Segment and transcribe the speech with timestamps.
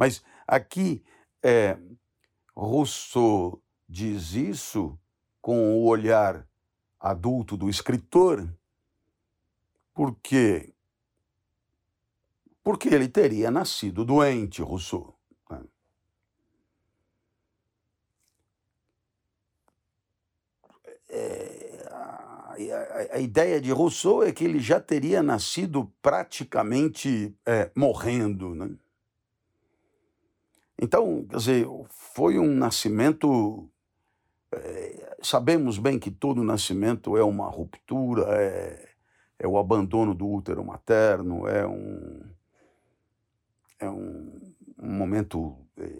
[0.00, 1.04] Mas aqui,
[1.42, 1.76] é,
[2.56, 4.98] Rousseau diz isso
[5.42, 6.48] com o olhar
[6.98, 8.50] adulto do escritor,
[9.92, 10.72] porque
[12.62, 15.18] porque ele teria nascido doente, Rousseau.
[15.50, 15.64] Né?
[21.10, 27.70] É, a, a, a, ideia de Rousseau é que ele já teria nascido praticamente é,
[27.74, 28.54] morrendo.
[28.54, 28.78] Né?
[30.82, 33.68] Então, quer dizer, foi um nascimento.
[34.50, 38.88] É, sabemos bem que todo nascimento é uma ruptura, é,
[39.38, 42.22] é o abandono do útero materno, é um,
[43.78, 45.90] é um, um momento é,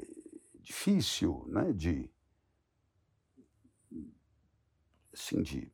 [0.60, 2.10] difícil, né, de,
[5.12, 5.70] assim, de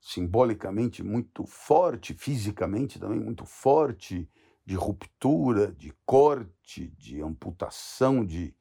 [0.00, 4.28] simbolicamente muito forte, fisicamente também muito forte,
[4.64, 8.54] de ruptura, de corte, de amputação, de,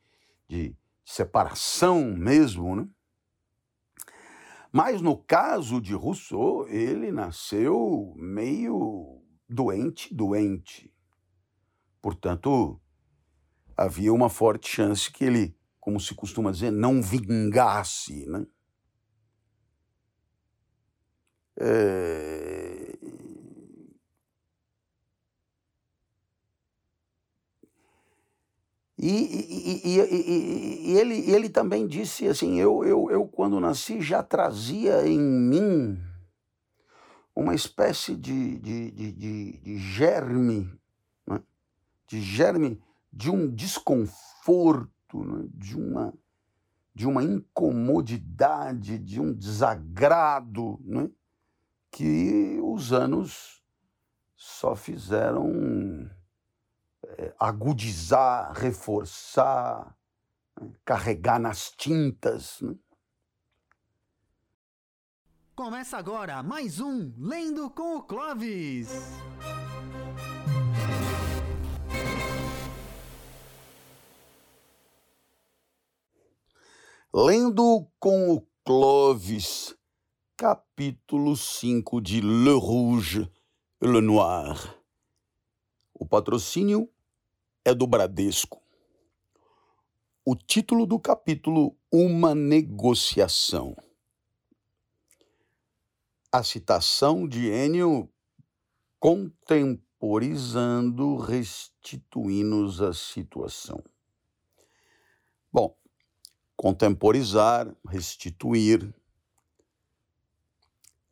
[0.48, 0.76] de
[1.06, 2.88] separação mesmo, né?
[4.72, 10.92] Mas no caso de Rousseau, ele nasceu meio doente, doente.
[12.02, 12.82] Portanto,
[13.78, 18.46] havia uma forte chance que ele, como se costuma dizer, não vingasse, né?
[21.56, 22.43] É...
[29.06, 29.10] E,
[29.86, 35.06] e, e, e, ele, ele também disse assim: eu, eu, eu, quando nasci, já trazia
[35.08, 36.00] em mim
[37.36, 40.72] uma espécie de, de, de, de, de germe
[42.14, 42.80] de germe
[43.12, 45.48] de um desconforto, né?
[45.52, 46.14] de, uma,
[46.94, 51.10] de uma incomodidade, de um desagrado, né?
[51.90, 53.64] que os anos
[54.36, 56.10] só fizeram
[57.40, 59.96] agudizar, reforçar,
[60.60, 60.72] né?
[60.86, 62.60] carregar nas tintas.
[62.62, 62.76] Né?
[65.56, 68.90] Começa agora mais um Lendo com o Clovis.
[77.14, 79.76] Lendo com o Clovis,
[80.36, 83.32] capítulo 5 de Le Rouge
[83.80, 84.80] Le Noir.
[85.94, 86.90] O patrocínio
[87.66, 88.62] é do Bradesco.
[90.26, 93.76] O título do capítulo: Uma negociação.
[96.32, 98.08] A citação de Enio
[99.00, 103.84] contemporizando, restituindo-nos a situação.
[105.52, 105.76] Bom,
[106.56, 108.94] contemporizar, restituir.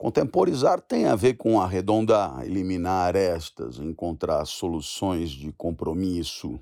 [0.02, 6.60] Contemporizar tem a ver com arredondar, eliminar arestas, encontrar soluções de compromisso.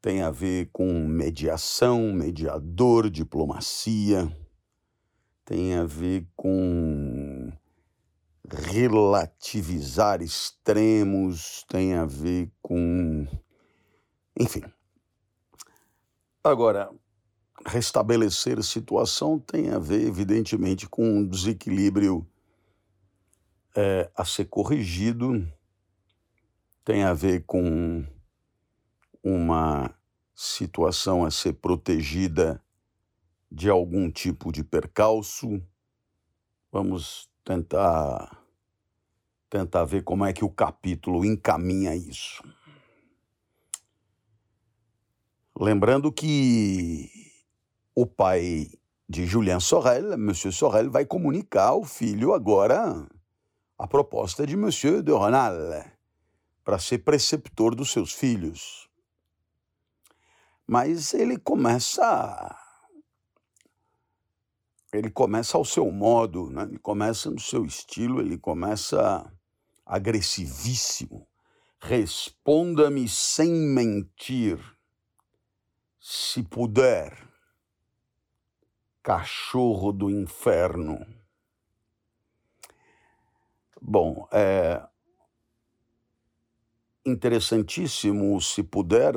[0.00, 4.32] Tem a ver com mediação, mediador, diplomacia.
[5.44, 7.50] Tem a ver com
[8.48, 13.26] relativizar extremos, tem a ver com.
[14.38, 14.62] Enfim.
[16.44, 16.92] Agora,
[17.66, 22.26] restabelecer situação tem a ver, evidentemente, com um desequilíbrio
[23.76, 25.46] é, a ser corrigido,
[26.84, 28.04] tem a ver com
[29.22, 29.94] uma
[30.34, 32.62] situação a ser protegida
[33.50, 35.62] de algum tipo de percalço.
[36.70, 38.44] Vamos tentar
[39.50, 42.42] tentar ver como é que o capítulo encaminha isso.
[45.58, 47.27] Lembrando que
[48.00, 48.70] o pai
[49.08, 53.04] de Julien Sorel, Monsieur Sorel, vai comunicar ao filho agora
[53.76, 55.56] a proposta de Monsieur de Renal
[56.62, 58.88] para ser preceptor dos seus filhos.
[60.64, 62.56] Mas ele começa
[64.92, 66.62] ele começa ao seu modo, né?
[66.62, 69.28] ele começa no seu estilo, ele começa
[69.84, 71.26] agressivíssimo.
[71.80, 74.56] Responda-me sem mentir,
[75.98, 77.27] se puder
[79.08, 80.98] cachorro do inferno.
[83.80, 84.86] Bom, é
[87.06, 89.14] interessantíssimo, se puder,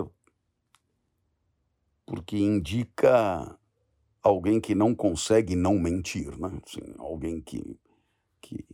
[2.05, 3.59] porque indica
[4.23, 6.57] alguém que não consegue não mentir, né?
[6.65, 7.77] Assim, alguém que,
[8.39, 8.65] que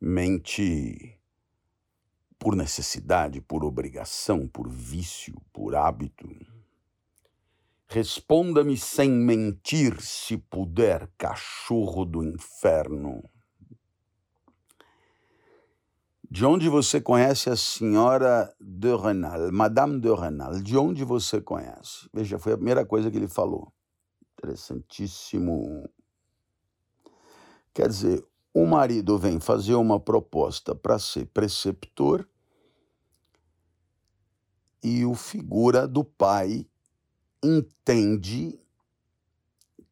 [0.00, 1.18] mente
[2.38, 6.28] por necessidade, por obrigação, por vício, por hábito.
[7.92, 13.20] Responda-me sem mentir, se puder, cachorro do inferno.
[16.30, 20.62] De onde você conhece a senhora de Renal, Madame de Renal?
[20.62, 22.08] De onde você conhece?
[22.14, 23.72] Veja, foi a primeira coisa que ele falou.
[24.38, 25.90] Interessantíssimo.
[27.74, 32.24] Quer dizer, o marido vem fazer uma proposta para ser preceptor
[34.80, 36.69] e o figura do pai
[37.42, 38.60] entende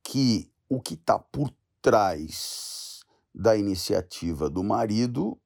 [0.02, 3.00] que o que está por trás
[3.34, 5.40] da iniciativa do marido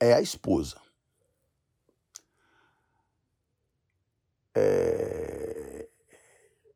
[0.00, 0.80] é a esposa.
[4.54, 5.88] É,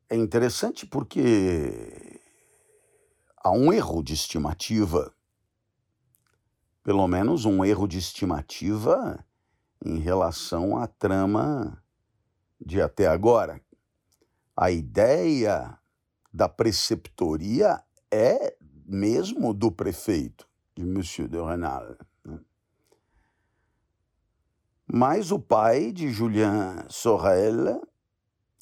[0.09, 2.19] é interessante porque
[3.37, 5.13] há um erro de estimativa,
[6.83, 9.23] pelo menos um erro de estimativa
[9.85, 11.83] em relação à trama
[12.59, 13.61] de até agora.
[14.59, 15.77] A ideia
[16.33, 18.57] da preceptoria é
[18.87, 21.95] mesmo do prefeito, de Monsieur de Renal.
[24.91, 27.87] Mas o pai de Julien Sorel,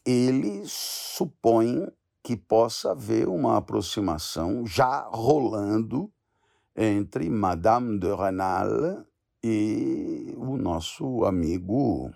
[0.06, 1.88] ele supõe
[2.22, 6.12] que possa haver uma aproximação já rolando
[6.76, 9.06] entre Madame de Renal
[9.42, 12.12] e o nosso amigo.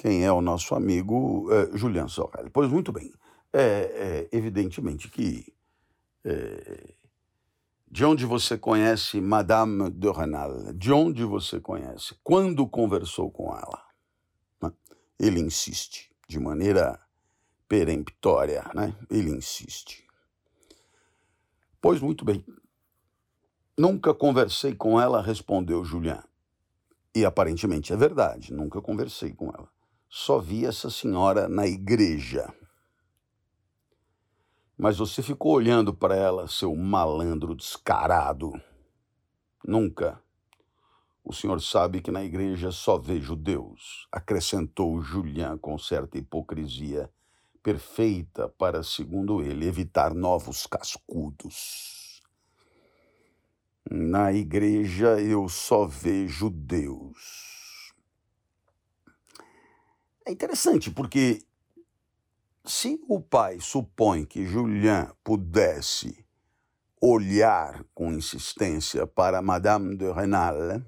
[0.00, 2.48] Quem é o nosso amigo é, Julian Sorel?
[2.50, 3.12] Pois muito bem.
[3.52, 5.52] É, é evidentemente que
[6.24, 6.94] é,
[7.86, 10.72] de onde você conhece Madame de Renal?
[10.72, 12.14] De onde você conhece?
[12.24, 13.84] Quando conversou com ela?
[14.62, 14.72] Né?
[15.18, 16.98] Ele insiste, de maneira
[17.68, 18.96] peremptória, né?
[19.10, 20.06] Ele insiste.
[21.78, 22.42] Pois muito bem.
[23.76, 26.24] Nunca conversei com ela, respondeu Julian.
[27.14, 29.68] E aparentemente é verdade, nunca conversei com ela.
[30.12, 32.52] Só vi essa senhora na igreja.
[34.76, 38.52] Mas você ficou olhando para ela, seu malandro descarado.
[39.64, 40.20] Nunca.
[41.22, 47.08] O senhor sabe que na igreja só vejo Deus, acrescentou Julian com certa hipocrisia,
[47.62, 52.20] perfeita para, segundo ele, evitar novos cascudos.
[53.88, 57.49] Na igreja eu só vejo Deus.
[60.26, 61.42] É interessante porque
[62.64, 66.24] se o pai supõe que Julien pudesse
[67.00, 70.82] olhar com insistência para Madame de Renal,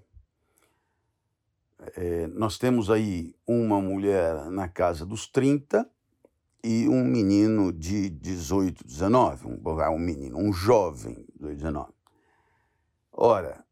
[1.97, 5.89] é, nós temos aí uma mulher na casa dos 30
[6.63, 11.91] e um menino de 18, 19, um, um menino, um jovem de 19.
[13.13, 13.65] Ora,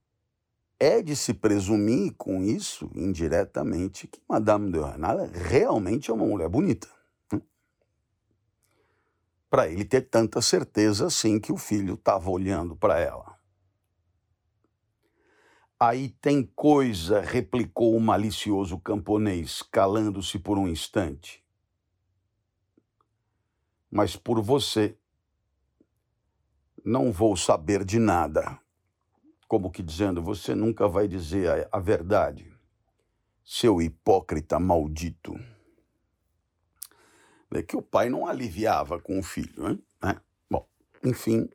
[0.80, 6.48] é de se presumir com isso, indiretamente, que Madame de Renal realmente é uma mulher
[6.48, 6.88] bonita
[9.50, 13.36] para ele ter tanta certeza assim que o filho estava olhando para ela.
[15.78, 21.44] Aí tem coisa, replicou o malicioso camponês, calando-se por um instante.
[23.90, 24.96] Mas por você
[26.84, 28.60] não vou saber de nada.
[29.50, 32.46] Como que dizendo, você nunca vai dizer a, a verdade,
[33.44, 35.34] seu hipócrita maldito
[37.50, 39.62] né, que o pai não aliviava com o filho.
[39.62, 39.78] Né?
[40.00, 40.20] né?
[40.48, 40.64] Bom,
[41.04, 41.50] enfim,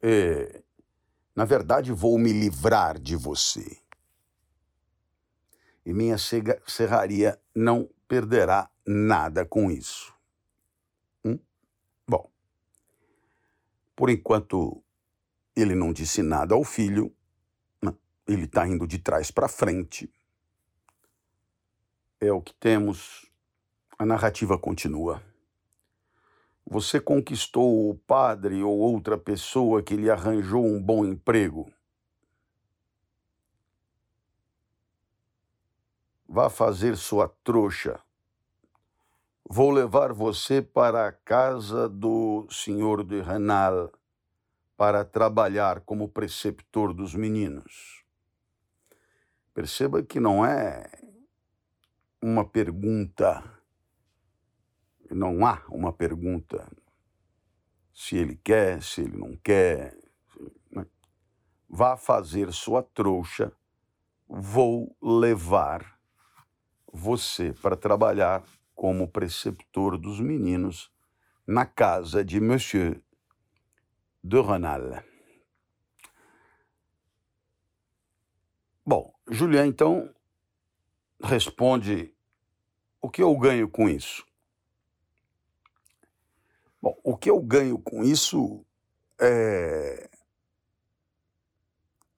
[0.00, 0.62] é,
[1.34, 3.78] na verdade vou me livrar de você.
[5.84, 6.16] E minha
[6.66, 10.14] serraria não perderá nada com isso.
[11.24, 11.36] Hum?
[12.06, 12.30] Bom,
[13.96, 14.80] por enquanto
[15.56, 17.10] ele não disse nada ao filho,
[18.28, 20.12] ele está indo de trás para frente.
[22.20, 23.30] É o que temos
[23.98, 25.22] a narrativa continua.
[26.66, 31.72] Você conquistou o padre ou outra pessoa que lhe arranjou um bom emprego.
[36.28, 38.00] Vá fazer sua trouxa.
[39.48, 43.92] Vou levar você para a casa do senhor de Renal
[44.76, 48.04] para trabalhar como preceptor dos meninos.
[49.54, 50.90] Perceba que não é
[52.20, 53.42] uma pergunta
[55.14, 56.66] não há uma pergunta
[57.92, 59.96] se ele quer, se ele não quer.
[60.70, 60.86] Né?
[61.68, 63.52] Vá fazer sua trouxa,
[64.28, 65.98] vou levar
[66.92, 68.42] você para trabalhar
[68.74, 70.90] como preceptor dos meninos
[71.46, 73.00] na casa de Monsieur
[74.26, 75.04] de Renal.
[78.84, 80.12] Bom, Julien então
[81.22, 82.12] responde:
[83.00, 84.26] o que eu ganho com isso?
[86.82, 88.64] Bom, o que eu ganho com isso
[89.20, 90.10] é,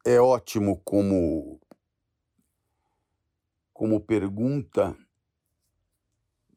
[0.04, 1.60] é ótimo como
[3.72, 4.96] como pergunta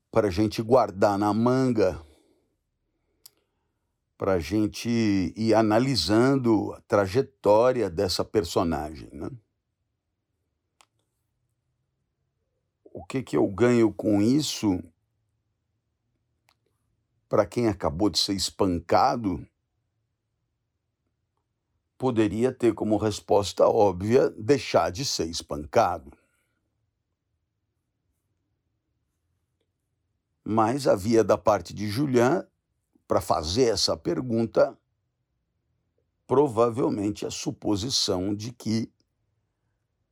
[0.09, 2.03] para a gente guardar na manga,
[4.21, 4.87] para a gente
[5.35, 9.09] ir analisando a trajetória dessa personagem.
[9.11, 9.31] Né?
[12.93, 14.79] O que, que eu ganho com isso?
[17.27, 19.43] Para quem acabou de ser espancado,
[21.97, 26.15] poderia ter como resposta óbvia deixar de ser espancado.
[30.43, 32.47] Mas havia da parte de Julian,
[33.11, 34.79] para fazer essa pergunta,
[36.25, 38.89] provavelmente a suposição de que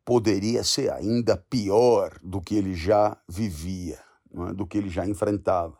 [0.04, 4.04] poderia ser ainda pior do que ele já vivia,
[4.50, 4.54] é?
[4.54, 5.78] do que ele já enfrentava.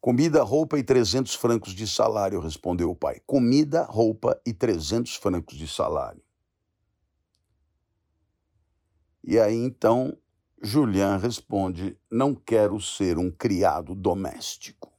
[0.00, 3.22] Comida, roupa e 300 francos de salário, respondeu o pai.
[3.24, 6.24] Comida, roupa e 300 francos de salário.
[9.22, 10.18] E aí então
[10.60, 14.95] Julian responde: Não quero ser um criado doméstico.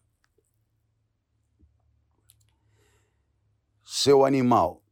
[3.90, 4.84] Seu animal.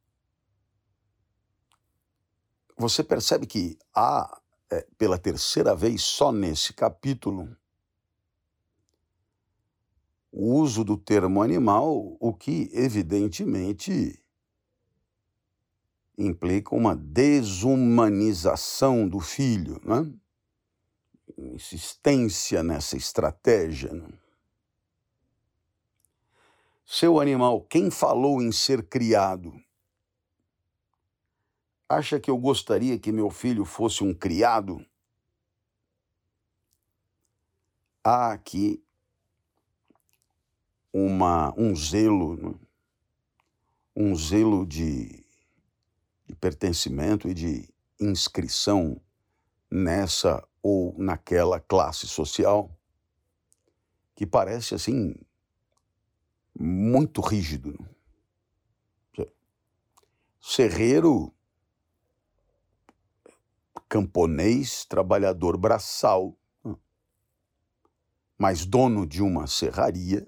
[2.77, 7.53] Você percebe que há, é, pela terceira vez só nesse capítulo,
[10.31, 14.17] o uso do termo animal, o que evidentemente
[16.17, 20.09] implica uma desumanização do filho, né?
[21.37, 23.91] insistência nessa estratégia.
[23.91, 24.07] Né?
[26.86, 29.60] Seu animal, quem falou em ser criado?
[31.89, 34.86] Acha que eu gostaria que meu filho fosse um criado?
[38.04, 38.84] Há aqui
[40.94, 42.56] uma, um zelo, né?
[43.96, 45.25] um zelo de,
[46.27, 47.68] de pertencimento e de
[48.00, 49.01] inscrição
[49.72, 52.70] nessa ou naquela classe social
[54.15, 55.15] que parece assim
[56.57, 57.77] muito rígido.
[60.41, 61.33] Serreiro,
[63.89, 66.38] camponês, trabalhador braçal,
[68.38, 70.27] mas dono de uma serraria,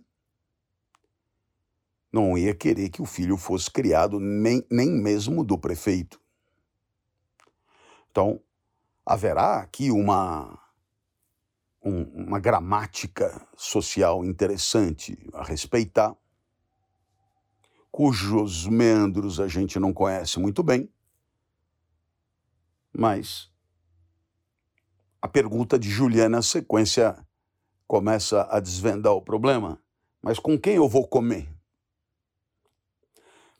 [2.11, 6.19] não ia querer que o filho fosse criado nem, nem mesmo do prefeito.
[8.09, 8.41] Então,
[9.05, 10.59] haverá aqui uma,
[11.83, 16.15] um, uma gramática social interessante a respeitar,
[17.91, 20.89] cujos meandros a gente não conhece muito bem,
[22.93, 23.51] mas
[25.21, 27.17] a pergunta de Juliana, na sequência,
[27.87, 29.81] começa a desvendar o problema.
[30.21, 31.49] Mas com quem eu vou comer?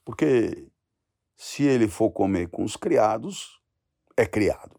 [0.06, 0.68] Porque
[1.36, 3.62] se ele for comer com os criados,
[4.16, 4.77] é criado.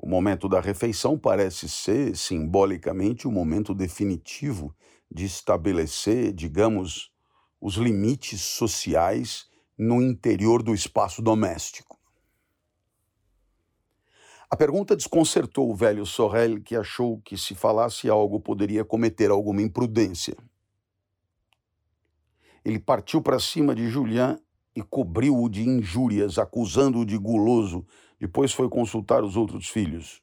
[0.00, 4.72] O momento da refeição parece ser, simbolicamente, o momento definitivo
[5.10, 7.10] de estabelecer, digamos,
[7.60, 11.98] os limites sociais no interior do espaço doméstico.
[14.48, 19.60] A pergunta desconcertou o velho Sorel, que achou que se falasse algo poderia cometer alguma
[19.60, 20.36] imprudência.
[22.64, 24.38] Ele partiu para cima de Julian
[24.76, 27.84] e cobriu-o de injúrias, acusando-o de guloso,
[28.18, 30.22] depois foi consultar os outros filhos.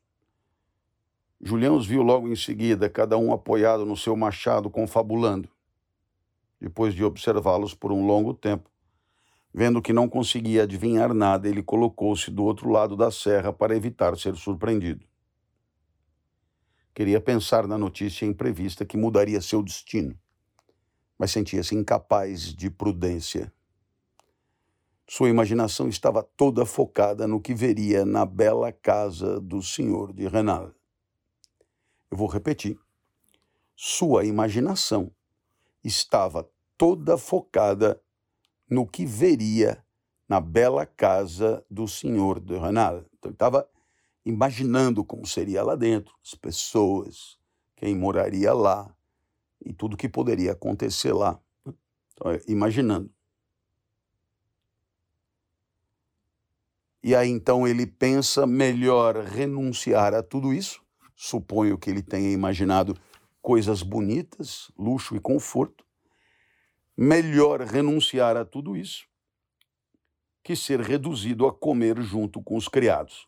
[1.42, 5.50] Julião os viu logo em seguida, cada um apoiado no seu machado, confabulando.
[6.60, 8.70] Depois de observá-los por um longo tempo,
[9.54, 14.18] vendo que não conseguia adivinhar nada, ele colocou-se do outro lado da serra para evitar
[14.18, 15.06] ser surpreendido.
[16.94, 20.18] Queria pensar na notícia imprevista que mudaria seu destino,
[21.18, 23.54] mas sentia-se incapaz de prudência.
[25.08, 30.72] Sua imaginação estava toda focada no que veria na bela casa do senhor de Renal.
[32.10, 32.80] Eu vou repetir.
[33.76, 35.12] Sua imaginação
[35.84, 38.02] estava toda focada
[38.68, 39.84] no que veria
[40.28, 43.06] na bela casa do senhor de Renal.
[43.14, 43.70] Então, ele estava
[44.26, 47.38] imaginando como seria lá dentro, as pessoas,
[47.76, 48.92] quem moraria lá
[49.64, 51.40] e tudo que poderia acontecer lá.
[52.14, 53.14] Então, imaginando.
[57.06, 60.82] E aí então ele pensa melhor renunciar a tudo isso.
[61.16, 62.98] Suponho que ele tenha imaginado
[63.44, 65.86] coisas bonitas, luxo e conforto.
[66.98, 69.06] Melhor renunciar a tudo isso
[70.44, 73.28] que ser reduzido a comer junto com os criados.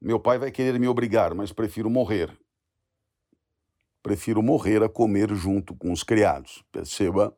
[0.00, 2.38] Meu pai vai querer me obrigar, mas prefiro morrer.
[4.00, 6.64] prefiro morrer a comer junto com os criados.
[6.70, 7.36] Perceba,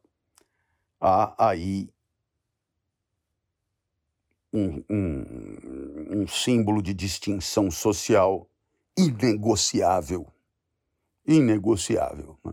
[1.00, 1.88] há aí
[4.52, 8.48] um, um, um símbolo de distinção social
[8.96, 10.26] inegociável.
[11.26, 12.38] Inegociável.
[12.44, 12.52] Né?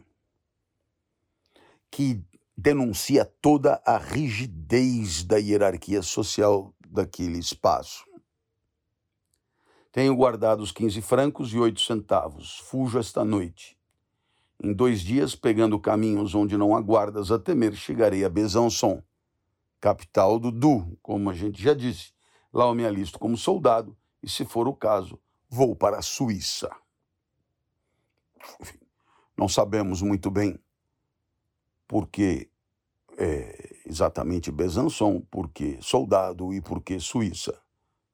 [1.91, 2.23] Que
[2.55, 8.05] denuncia toda a rigidez da hierarquia social daquele espaço.
[9.91, 12.59] Tenho guardado os 15 francos e oito centavos.
[12.59, 13.77] Fujo esta noite.
[14.61, 19.01] Em dois dias, pegando caminhos onde não há guardas a temer, chegarei a Besançon,
[19.79, 22.13] capital do Du, como a gente já disse.
[22.51, 25.19] Lá eu me alisto como soldado e, se for o caso,
[25.49, 26.69] vou para a Suíça.
[28.59, 28.79] Enfim,
[29.37, 30.59] não sabemos muito bem
[31.87, 32.49] porque
[33.17, 37.61] é, exatamente Besançon, porque soldado e porque Suíça.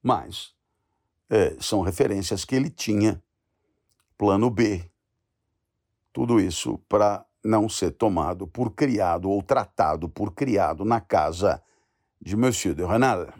[0.02, 0.56] Mas
[1.30, 3.22] é, são referências que ele tinha,
[4.18, 4.90] plano B,
[6.14, 11.62] tudo isso para não ser tomado por criado ou tratado por criado na casa
[12.20, 13.32] de Monsieur de Renal.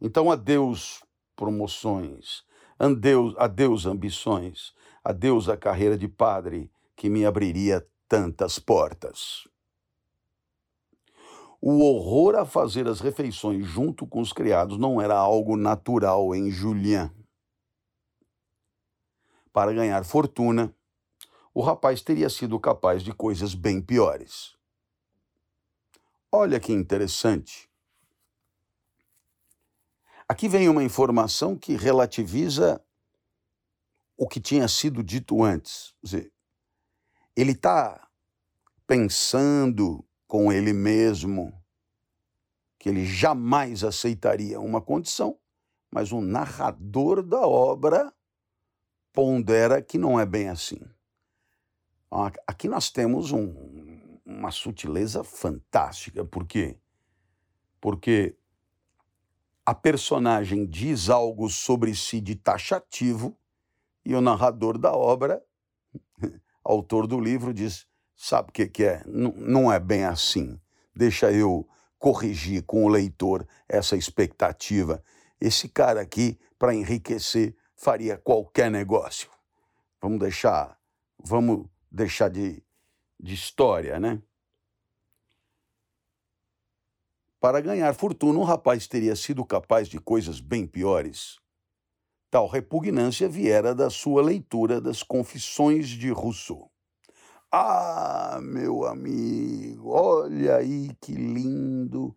[0.00, 1.04] Então, adeus
[1.36, 2.44] promoções,
[2.78, 4.72] adeus, adeus ambições,
[5.04, 9.46] adeus a carreira de padre que me abriria tantas portas.
[11.60, 16.50] O horror a fazer as refeições junto com os criados não era algo natural em
[16.50, 17.10] Julien.
[19.52, 20.74] Para ganhar fortuna,
[21.54, 24.56] o rapaz teria sido capaz de coisas bem piores.
[26.30, 27.70] Olha que interessante.
[30.26, 32.82] Aqui vem uma informação que relativiza
[34.16, 35.94] o que tinha sido dito antes.
[37.36, 38.08] Ele está
[38.86, 41.52] pensando com ele mesmo
[42.78, 45.38] que ele jamais aceitaria uma condição,
[45.90, 48.12] mas o narrador da obra
[49.12, 50.80] pondera que não é bem assim.
[52.46, 56.76] Aqui nós temos um, uma sutileza fantástica, por quê?
[57.80, 58.36] Porque
[59.64, 63.34] a personagem diz algo sobre si de taxativo
[64.04, 65.42] e o narrador da obra,
[66.62, 69.02] autor do livro, diz: Sabe o que, que é?
[69.06, 70.60] N não é bem assim.
[70.94, 71.66] Deixa eu
[71.98, 75.02] corrigir com o leitor essa expectativa.
[75.40, 79.30] Esse cara aqui, para enriquecer, faria qualquer negócio.
[79.98, 80.78] Vamos deixar,
[81.18, 82.64] vamos deixar de,
[83.20, 84.20] de história, né?
[87.38, 91.38] Para ganhar fortuna, o rapaz teria sido capaz de coisas bem piores.
[92.30, 96.70] Tal repugnância viera da sua leitura das Confissões de Rousseau.
[97.50, 102.16] Ah, meu amigo, olha aí que lindo,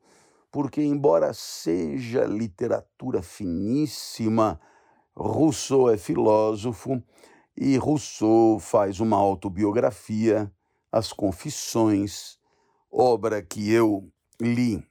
[0.49, 4.61] porque, embora seja literatura finíssima,
[5.13, 7.03] Rousseau é filósofo
[7.57, 10.51] e Rousseau faz uma autobiografia,
[10.91, 12.39] As Confissões,
[12.91, 14.85] obra que eu li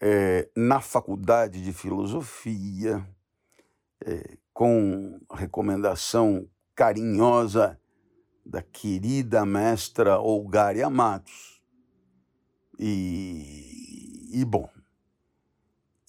[0.00, 3.06] é, na faculdade de filosofia,
[4.04, 7.78] é, com recomendação carinhosa
[8.44, 11.62] da querida mestra Olgária Matos.
[12.78, 14.68] E, e bom,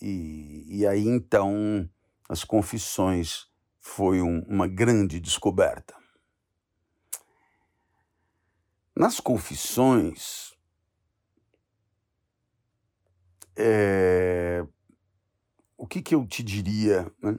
[0.02, 1.88] e, e, aí então
[2.28, 3.48] as confissões
[3.84, 5.94] foi um, uma grande descoberta.
[8.96, 10.54] Nas confissões,
[13.58, 14.66] é,
[15.78, 17.12] o que, que eu te diria?
[17.22, 17.38] Né?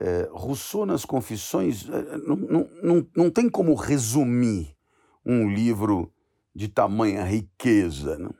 [0.00, 4.76] É, Rousseau nas Confissões é, não, não, não, não tem como resumir
[5.24, 6.12] um livro
[6.52, 8.18] de tamanha riqueza.
[8.18, 8.34] Não?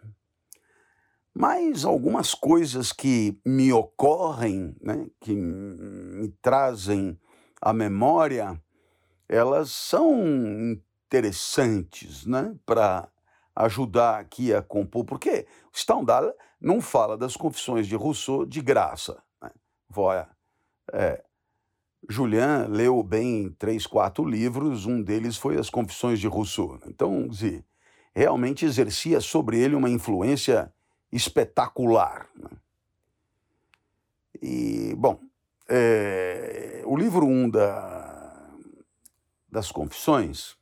[1.34, 7.18] Mas algumas coisas que me ocorrem, né, que me trazem
[7.60, 8.60] à memória,
[9.28, 10.22] elas são
[11.08, 13.08] interessantes né, para
[13.56, 19.22] ajudar aqui a compor, porque Stendhal não fala das confissões de Rousseau de graça.
[19.42, 19.50] Né?
[19.88, 20.28] Voia,
[20.92, 21.22] é,
[22.08, 26.78] Julian leu bem três, quatro livros, um deles foi As Confissões de Rousseau.
[26.86, 27.64] Então, dizer,
[28.14, 30.72] realmente exercia sobre ele uma influência
[31.16, 32.28] espetacular.
[32.36, 32.50] Né?
[34.42, 35.20] E, bom,
[35.68, 38.50] é, o livro 1 um da,
[39.48, 40.56] das Confissões,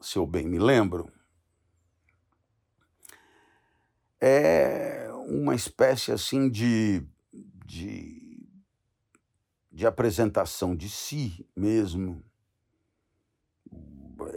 [0.00, 1.12] se eu bem me lembro,
[4.20, 7.06] é uma espécie assim de,
[7.64, 8.18] de
[9.78, 12.20] de apresentação de si mesmo,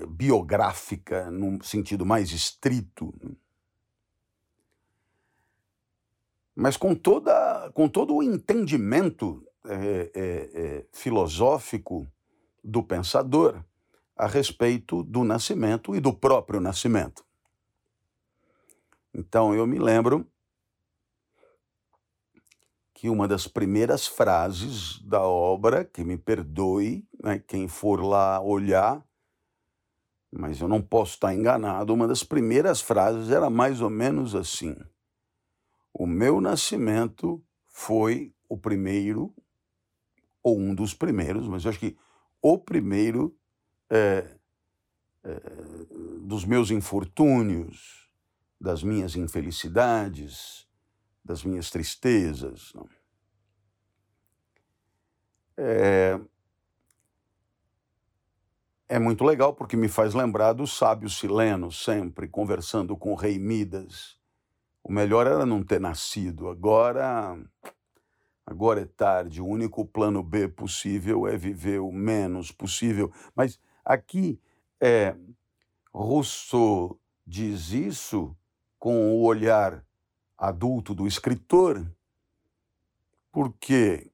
[0.10, 3.36] biográfica, num sentido mais estrito, né?
[6.56, 12.08] Mas com, toda, com todo o entendimento é, é, é, filosófico
[12.64, 13.64] do pensador
[14.16, 17.24] a respeito do nascimento e do próprio nascimento.
[19.14, 20.28] Então eu me lembro
[22.94, 29.04] que uma das primeiras frases da obra, que me perdoe né, quem for lá olhar,
[30.32, 34.78] mas eu não posso estar enganado, uma das primeiras frases era mais ou menos assim:
[35.94, 39.34] O meu nascimento foi o primeiro,
[40.44, 41.98] ou um dos primeiros, mas acho que
[42.42, 43.36] o primeiro
[43.90, 44.38] é,
[45.24, 45.42] é,
[46.22, 48.10] dos meus infortúnios,
[48.60, 50.68] das minhas infelicidades,
[51.24, 52.74] das minhas tristezas.
[55.58, 56.20] É,
[58.88, 63.40] é muito legal porque me faz lembrar do sábio Sileno, sempre conversando com o rei
[63.40, 64.21] Midas.
[64.84, 66.50] O melhor era não ter nascido.
[66.50, 67.38] Agora,
[68.46, 69.42] agora é tarde.
[69.42, 73.12] O único plano B possível é viver o menos possível.
[73.36, 74.40] Mas aqui
[74.80, 75.16] é,
[75.94, 78.36] Rousseau diz isso
[78.80, 79.86] com o olhar
[80.38, 81.86] adulto do escritor,
[83.32, 84.12] porque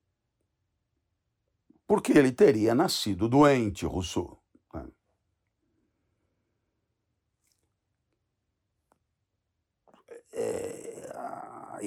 [1.88, 4.38] porque ele teria nascido doente, Rousseau.
[4.74, 4.86] Né?
[10.40, 11.80] É, a,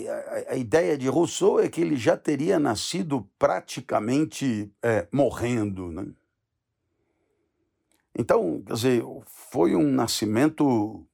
[0.48, 5.92] a, a, ideia de Rousseau é que ele já teria nascido praticamente é, morrendo.
[5.92, 6.06] Né?
[8.18, 11.06] Então, quer dizer, foi um nascimento.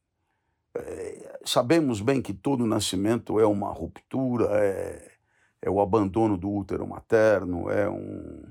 [0.75, 5.13] É, sabemos bem que todo nascimento é uma ruptura, é,
[5.61, 8.45] é o abandono do útero materno, é um,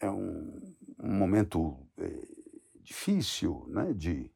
[0.00, 0.60] é um,
[1.00, 2.10] um momento é,
[2.82, 4.30] difícil, né, de,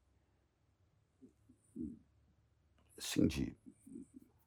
[2.98, 3.56] assim, de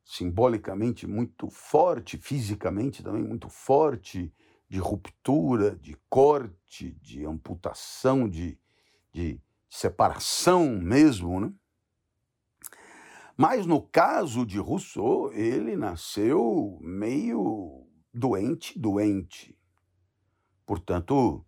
[0.03, 4.33] simbolicamente muito forte, fisicamente também muito forte,
[4.69, 8.59] de ruptura, de corte, de amputação, de,
[9.13, 11.53] de separação mesmo, né?
[13.37, 19.57] Mas no caso de Rousseau, ele nasceu meio doente, doente.
[20.65, 21.45] Portanto,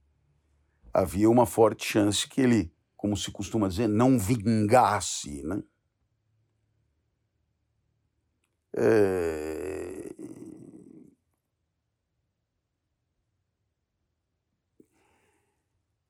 [0.93, 5.61] havia uma forte chance que ele, como se costuma dizer, não vingasse, né?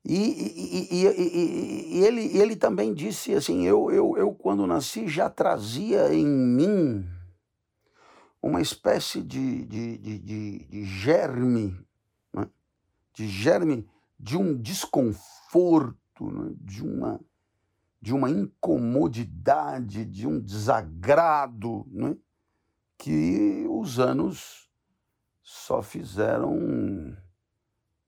[0.06, 5.30] E, e, e, e, ele, ele também disse assim: eu, eu, eu, quando nasci, já
[5.30, 7.06] trazia em mim
[8.42, 11.78] uma espécie de, de, de, de, de germe,
[12.34, 12.50] né?
[13.14, 13.88] de germe
[14.20, 16.54] de um desconforto, né?
[16.60, 17.22] de, uma,
[18.02, 22.18] de uma incomodidade, de um desagrado, né?
[22.98, 24.70] Que os anos
[25.42, 27.18] só fizeram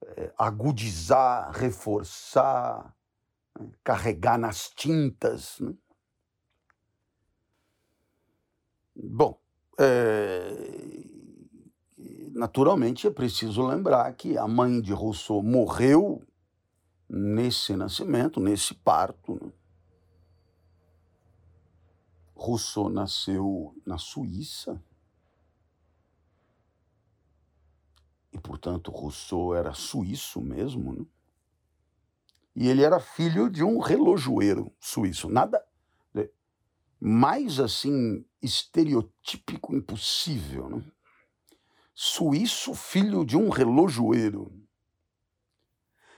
[0.02, 2.96] é, agudizar, reforçar,
[3.60, 3.70] né?
[3.84, 5.60] carregar nas tintas.
[5.60, 5.74] Né?
[8.96, 9.40] Bom,
[9.78, 11.04] é...
[12.32, 16.24] naturalmente é preciso lembrar que a mãe de Rousseau morreu
[17.10, 19.36] nesse nascimento, nesse parto.
[19.36, 19.52] Né?
[22.36, 24.82] Rousseau nasceu na Suíça.
[28.36, 31.06] e, portanto, Rousseau era suíço mesmo, né?
[32.54, 35.30] e ele era filho de um relojoeiro suíço.
[35.30, 35.66] Nada
[37.00, 40.70] mais assim estereotípico impossível.
[40.70, 40.84] Né?
[41.94, 44.52] Suíço, filho de um relojoeiro.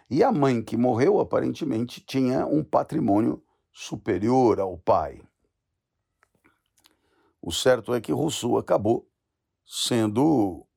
[0.10, 5.27] E a mãe que morreu, aparentemente, tinha um patrimônio superior ao pai.
[7.48, 9.10] O certo é que Rousseau acabou
[9.66, 10.68] sendo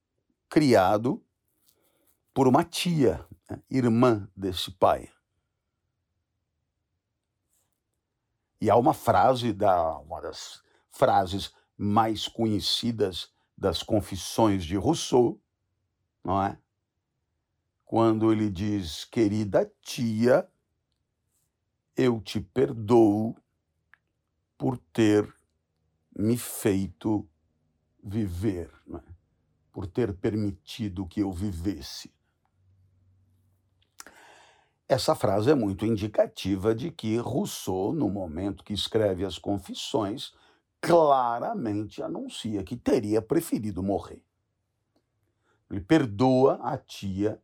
[0.49, 1.21] criado
[2.33, 5.11] por uma tia, né, irmã desse pai.
[8.61, 15.41] E há uma frase da uma das frases mais conhecidas das Confissões de Rousseau,
[16.23, 16.57] não é?
[17.85, 20.49] Quando ele diz: "Querida tia,
[21.97, 23.35] eu te perdoo
[24.57, 25.40] por ter
[26.17, 27.29] me feito
[28.03, 29.01] viver, é?
[29.73, 32.13] por ter permitido que eu vivesse.
[34.89, 40.33] Essa frase é muito indicativa de que Rousseau, no momento que escreve as Confissões,
[40.81, 44.25] claramente anuncia que teria preferido morrer.
[45.71, 47.41] Ele perdoa a tia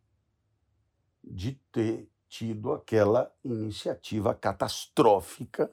[1.22, 5.72] de ter tido aquela iniciativa catastrófica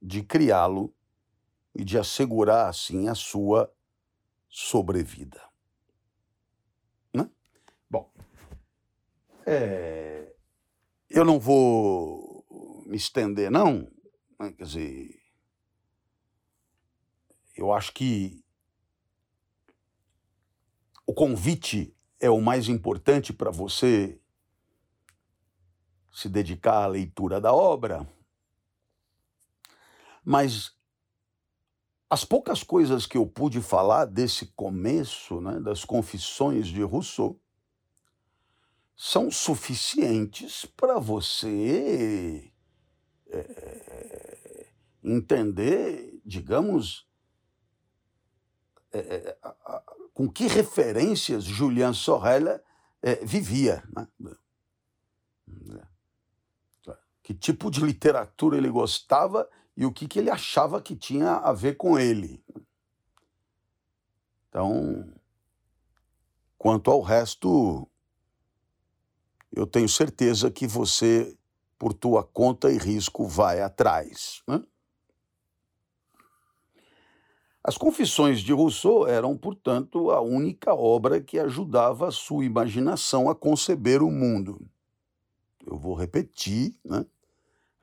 [0.00, 0.92] de criá-lo
[1.74, 3.72] e de assegurar assim a sua
[4.48, 5.40] sobrevida.
[7.14, 7.30] Né?
[7.88, 8.12] Bom,
[9.46, 10.34] É,
[11.08, 12.44] eu não vou
[12.86, 13.90] me estender, não.
[14.38, 15.22] né, Quer dizer,
[17.56, 18.44] eu acho que
[21.06, 24.20] o convite é o mais importante para você
[26.12, 28.06] se dedicar à leitura da obra,
[30.24, 30.76] mas
[32.12, 37.40] as poucas coisas que eu pude falar desse começo, né, das confissões de Rousseau,
[38.94, 42.52] são suficientes para você
[43.30, 44.68] eh,
[45.02, 47.08] entender, digamos,
[48.92, 52.60] eh, a- a- com que referências Julian Sorel
[53.00, 54.06] eh, vivia, né?
[57.22, 61.52] que tipo de literatura ele gostava e o que, que ele achava que tinha a
[61.52, 62.42] ver com ele.
[64.48, 65.10] Então,
[66.58, 67.88] quanto ao resto,
[69.50, 71.36] eu tenho certeza que você,
[71.78, 74.42] por tua conta e risco, vai atrás.
[74.46, 74.62] né?
[77.64, 83.34] As Confissões de Rousseau eram, portanto, a única obra que ajudava a sua imaginação a
[83.36, 84.60] conceber o mundo.
[85.64, 87.06] Eu vou repetir, né?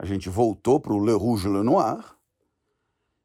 [0.01, 2.15] A gente voltou para o Le Rouge Le Noir.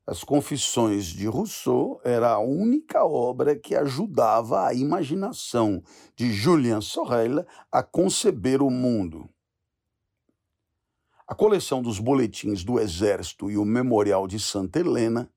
[0.04, 5.80] As Confissões de Rousseau era a única obra que ajudava a imaginação
[6.16, 9.30] de Julien Sorel a conceber o mundo.
[11.28, 15.30] A coleção dos boletins do Exército e o Memorial de Santa Helena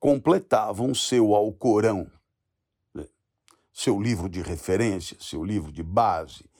[0.00, 2.10] completavam seu Alcorão,
[3.72, 6.50] seu livro de referência, seu livro de base.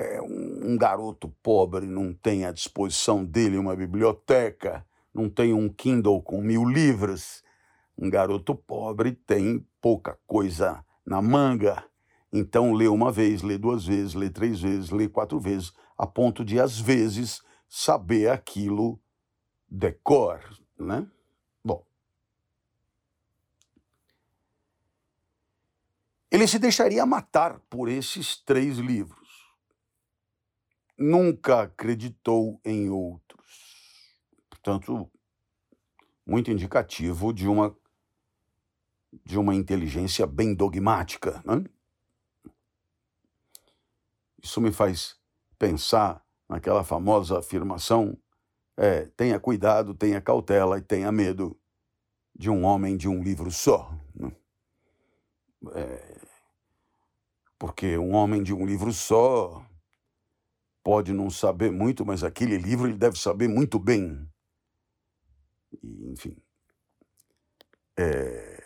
[0.00, 4.82] É, um, um garoto pobre não tem à disposição dele uma biblioteca,
[5.12, 7.44] não tem um Kindle com mil livros.
[7.98, 11.84] Um garoto pobre tem pouca coisa na manga.
[12.32, 16.42] Então lê uma vez, lê duas vezes, lê três vezes, lê quatro vezes, a ponto
[16.46, 18.98] de, às vezes, saber aquilo
[19.68, 20.40] de cor,
[20.78, 21.06] né?
[21.62, 21.84] Bom.
[26.30, 29.19] Ele se deixaria matar por esses três livros.
[31.00, 34.20] Nunca acreditou em outros.
[34.50, 35.10] Portanto,
[36.26, 37.74] muito indicativo de uma
[39.24, 41.64] de uma inteligência bem dogmática, né?
[44.42, 45.18] Isso me faz
[45.58, 48.14] pensar naquela famosa afirmação:
[48.76, 51.58] é, tenha cuidado, tenha cautela e tenha medo
[52.36, 53.90] de um homem de um livro só.
[54.14, 54.36] né?
[55.74, 56.20] É,
[57.58, 59.66] porque um homem de um livro só
[60.82, 64.28] pode não saber muito, mas aquele livro ele deve saber muito bem.
[65.82, 66.36] E, enfim,
[67.98, 68.62] é,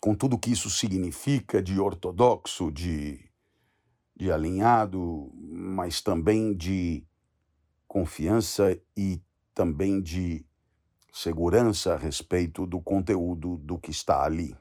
[0.00, 3.18] com tudo que isso significa de ortodoxo, de,
[4.14, 7.06] de alinhado, mas também de
[7.88, 9.22] confiança e
[9.54, 10.44] também de
[11.12, 14.54] segurança a respeito do conteúdo do que está ali.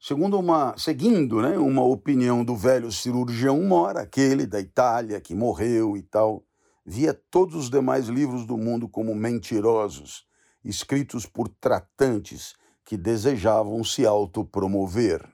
[0.00, 5.96] Segundo uma, seguindo né, uma opinião do velho cirurgião Mora, aquele da Itália que morreu
[5.96, 6.44] e tal,
[6.86, 10.24] via todos os demais livros do mundo como mentirosos,
[10.64, 15.28] escritos por tratantes que desejavam se autopromover.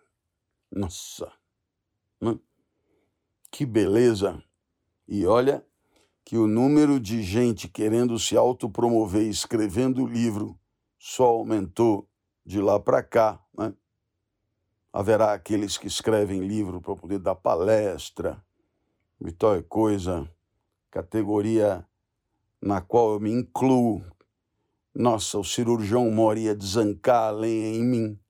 [0.73, 1.31] Nossa,
[2.21, 2.39] né?
[3.51, 4.43] que beleza!
[5.07, 5.65] E olha
[6.25, 10.59] que o número de gente querendo se autopromover escrevendo livro
[10.99, 12.09] só aumentou
[12.47, 13.75] de lá para cá, né?
[14.95, 18.41] Haverá aqueles que escrevem livro para poder dar palestra
[19.21, 20.31] e tal coisa,
[20.89, 21.85] categoria
[22.63, 24.05] na qual eu me incluo.
[24.95, 28.21] Nossa, o cirurgião Mori ia desancar a lenha em mim.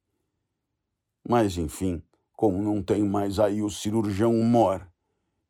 [1.29, 4.91] Mas, enfim, como não tem mais aí o cirurgião Mor,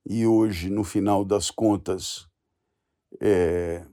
[0.05, 2.29] e hoje, no final das contas,
[3.21, 3.87] é...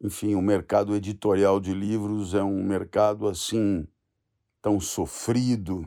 [0.00, 3.86] enfim, o mercado editorial de livros é um mercado assim
[4.60, 5.84] tão sofrido,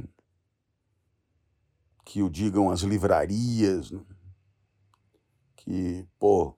[2.06, 4.02] que o digam as livrarias, né?
[5.56, 6.56] que, pô,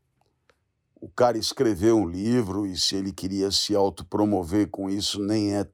[1.00, 5.70] o cara escreveu um livro e se ele queria se autopromover com isso, nem é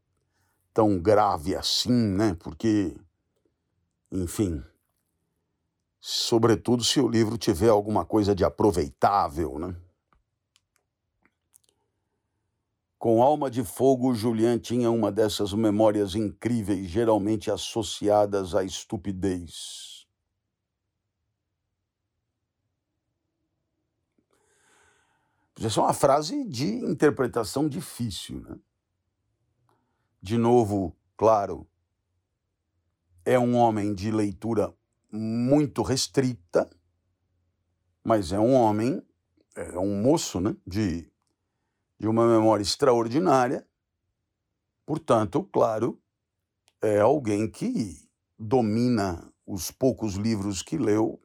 [0.74, 2.36] tão grave assim, né?
[2.36, 2.96] Porque,
[4.12, 4.62] enfim,
[6.00, 9.76] sobretudo se o livro tiver alguma coisa de aproveitável, né?
[13.02, 20.06] Com alma de fogo, Julian tinha uma dessas memórias incríveis, geralmente associadas à estupidez.
[25.60, 28.60] Essa é uma frase de interpretação difícil, né?
[30.22, 31.68] De novo, claro,
[33.26, 34.72] é um homem de leitura
[35.12, 36.70] muito restrita,
[38.04, 39.04] mas é um homem,
[39.56, 41.11] é um moço, né, de,
[42.02, 43.64] de uma memória extraordinária.
[44.88, 46.02] Portanto, claro,
[46.82, 48.10] é alguém que
[48.40, 51.22] domina os poucos livros que leu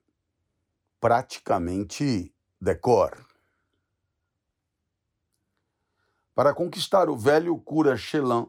[1.00, 3.26] praticamente decor.
[6.34, 8.46] Para conquistar o velho cura Chelan,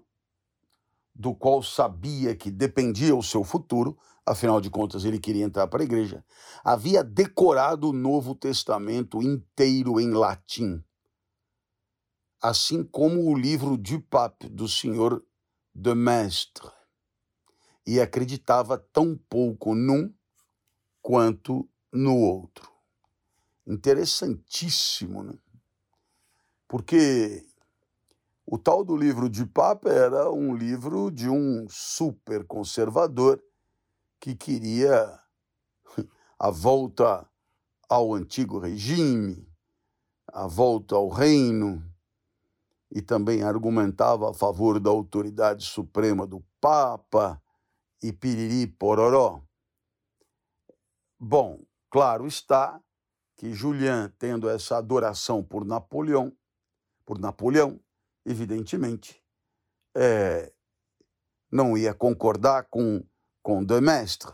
[1.15, 5.81] do qual sabia que dependia o seu futuro, afinal de contas ele queria entrar para
[5.81, 6.25] a igreja,
[6.61, 10.83] havia decorado o Novo Testamento inteiro em latim,
[12.41, 15.23] assim como o livro du Pape do senhor
[15.73, 16.69] de Mestre,
[17.85, 20.13] e acreditava tão pouco num
[21.01, 22.69] quanto no outro.
[23.65, 25.39] Interessantíssimo, né?
[26.67, 27.45] Porque
[28.45, 33.41] o tal do livro de Papa era um livro de um super conservador
[34.19, 35.17] que queria
[36.37, 37.25] a volta
[37.87, 39.47] ao antigo regime,
[40.27, 41.86] a volta ao reino,
[42.91, 47.41] e também argumentava a favor da autoridade suprema do Papa
[48.01, 49.41] e piriri pororó.
[51.19, 52.81] Bom, claro está
[53.35, 56.35] que Julian, tendo essa adoração por Napoleão,
[57.05, 57.79] por Napoleão,
[58.25, 59.21] evidentemente,
[59.95, 60.51] é,
[61.51, 63.03] não ia concordar com,
[63.41, 64.31] com de Mestre.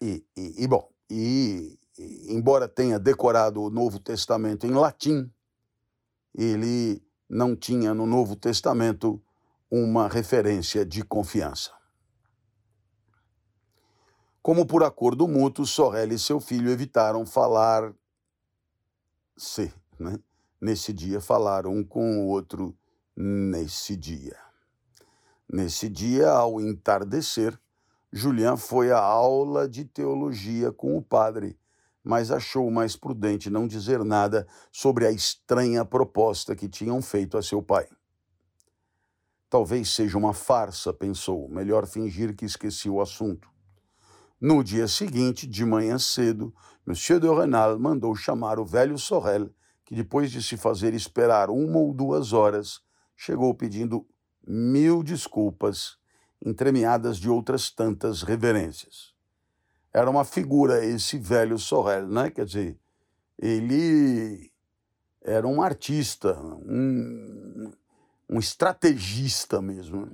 [0.00, 5.32] E, e, e bom, e, e, embora tenha decorado o Novo Testamento em latim,
[6.34, 7.02] ele
[7.34, 9.20] não tinha no Novo Testamento
[9.68, 11.72] uma referência de confiança.
[14.40, 17.98] Como por acordo mútuo, Sorrel e seu filho evitaram falar-se,
[19.98, 20.16] né?
[20.60, 22.72] nesse dia falaram um com o outro
[23.16, 24.38] nesse dia.
[25.52, 27.58] Nesse dia, ao entardecer,
[28.12, 31.58] Julian foi à aula de teologia com o padre,
[32.04, 37.42] mas achou mais prudente não dizer nada sobre a estranha proposta que tinham feito a
[37.42, 37.88] seu pai.
[39.48, 43.48] Talvez seja uma farsa, pensou, melhor fingir que esqueci o assunto.
[44.40, 46.54] No dia seguinte, de manhã cedo,
[46.86, 49.50] Monsieur de Renal mandou chamar o velho Sorel
[49.84, 52.80] que depois de se fazer esperar uma ou duas horas,
[53.16, 54.06] chegou pedindo
[54.46, 55.98] mil desculpas,
[56.44, 59.13] entremeadas de outras tantas reverências.
[59.94, 62.28] Era uma figura esse velho Sorrel, né?
[62.28, 62.80] Quer dizer,
[63.38, 64.50] ele
[65.22, 67.72] era um artista, um,
[68.28, 70.10] um estrategista mesmo.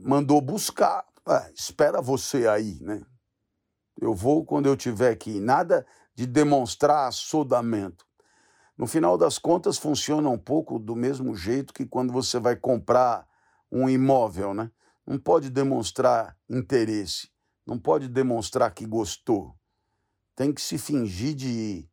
[0.00, 3.00] Mandou buscar, ah, espera você aí, né?
[4.00, 5.38] Eu vou quando eu tiver aqui.
[5.38, 8.04] Nada de demonstrar assodamento.
[8.76, 13.24] No final das contas, funciona um pouco do mesmo jeito que quando você vai comprar
[13.70, 14.70] um imóvel, né?
[15.06, 17.28] Não pode demonstrar interesse,
[17.68, 19.54] não pode demonstrar que gostou.
[20.34, 21.86] Tem que se fingir de,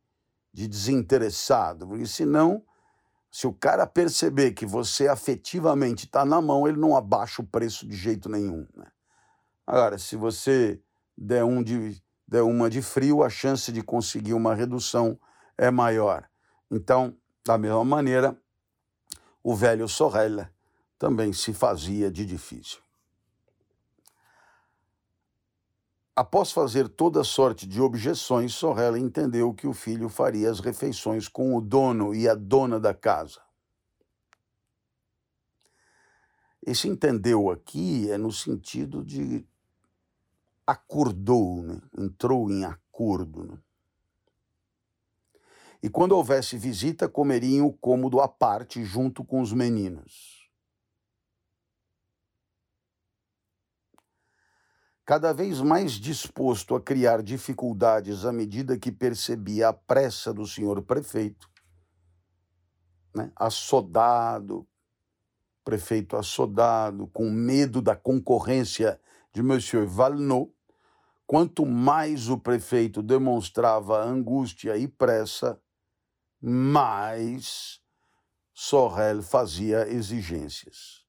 [0.53, 2.63] de desinteressado, porque senão,
[3.29, 7.85] se o cara perceber que você afetivamente está na mão, ele não abaixa o preço
[7.85, 8.65] de jeito nenhum.
[8.73, 8.87] Né?
[9.67, 10.81] Agora, se você
[11.17, 15.19] der, um de, der uma de frio, a chance de conseguir uma redução
[15.57, 16.29] é maior.
[16.71, 18.39] Então, da mesma maneira,
[19.43, 20.49] o velho Sorrella
[20.97, 22.84] também se fazia de difícil.
[26.15, 31.53] Após fazer toda sorte de objeções, Sorrella entendeu que o filho faria as refeições com
[31.53, 33.41] o dono e a dona da casa.
[36.65, 39.45] Esse entendeu aqui é no sentido de
[40.65, 41.81] acordou, né?
[41.97, 43.43] entrou em acordo.
[43.43, 43.57] Né?
[45.83, 50.44] E quando houvesse visita, comeriam o cômodo à parte junto com os meninos.
[55.05, 60.81] Cada vez mais disposto a criar dificuldades à medida que percebia a pressa do senhor
[60.81, 61.47] prefeito,
[63.13, 63.31] né?
[63.35, 64.67] assodado,
[65.63, 68.99] prefeito assodado, com medo da concorrência
[69.31, 70.51] de Monsieur Valnot,
[71.27, 75.61] quanto mais o prefeito demonstrava angústia e pressa,
[76.41, 77.79] mas
[78.55, 81.04] Sorrel fazia exigências.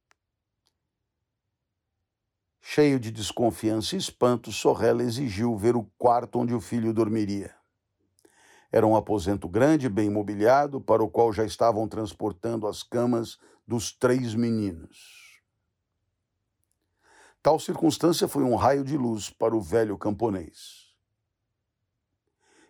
[2.69, 7.55] Cheio de desconfiança e espanto, Sorrel exigiu ver o quarto onde o filho dormiria.
[8.73, 13.93] Era um aposento grande, bem mobiliado, para o qual já estavam transportando as camas dos
[13.93, 15.41] três meninos.
[17.41, 20.87] Tal circunstância foi um raio de luz para o velho camponês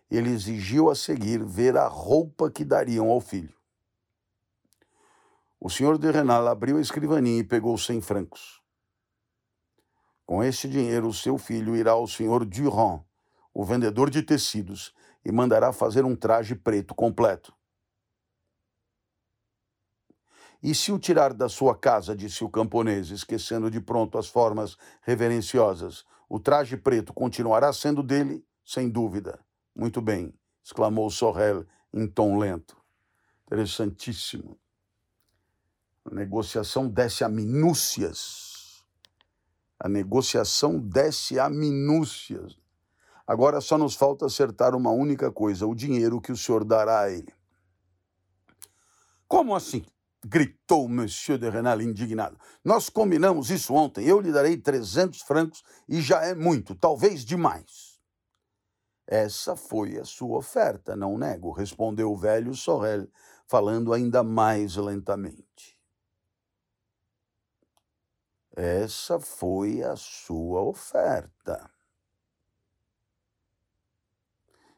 [0.09, 3.55] ele exigiu a seguir ver a roupa que dariam ao filho.
[5.59, 8.56] O senhor de Renal abriu a escrivaninha e pegou cem francos.
[10.27, 13.01] Com este dinheiro, seu filho irá ao senhor Durand,
[13.53, 17.55] o vendedor de tecidos, e mandará fazer um traje preto completo.
[20.61, 24.75] E se o tirar da sua casa, disse o camponês, esquecendo de pronto as formas
[25.01, 29.39] reverenciosas, o traje preto continuará sendo dele, sem dúvida.
[29.73, 32.75] Muito bem, exclamou Sorrel em tom lento.
[33.45, 34.59] Interessantíssimo.
[36.03, 38.46] A negociação desce a minúcias.
[39.79, 42.57] A negociação desce a minúcias.
[43.25, 47.11] Agora só nos falta acertar uma única coisa: o dinheiro que o senhor dará a
[47.11, 47.33] ele.
[49.27, 49.85] Como assim?
[50.25, 52.37] gritou Monsieur de Renal indignado.
[52.63, 54.05] Nós combinamos isso ontem.
[54.05, 57.97] Eu lhe darei 300 francos e já é muito, talvez demais.
[59.07, 63.07] Essa foi a sua oferta, não nego, respondeu o velho Sorrel,
[63.47, 65.46] falando ainda mais lentamente.
[68.57, 71.69] Essa foi a sua oferta.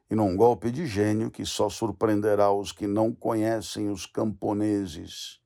[0.09, 5.39] E num golpe de gênio que só surpreenderá os que não conhecem os camponeses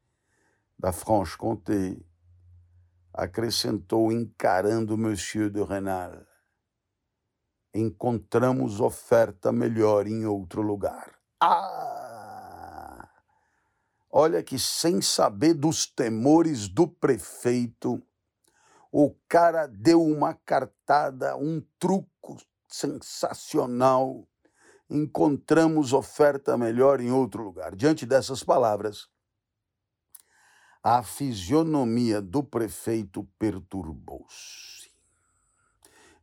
[0.80, 1.96] da Franche-Comté,
[3.14, 6.26] acrescentou encarando Monsieur de Renal.
[7.72, 11.20] Encontramos oferta melhor em outro lugar.
[11.40, 13.08] Ah!
[14.10, 18.04] Olha que sem saber dos temores do prefeito,
[18.96, 22.38] o cara deu uma cartada, um truco
[22.68, 24.28] sensacional
[24.88, 27.76] encontramos oferta melhor em outro lugar.
[27.76, 29.08] Diante dessas palavras,
[30.84, 34.92] a fisionomia do prefeito perturbou-se.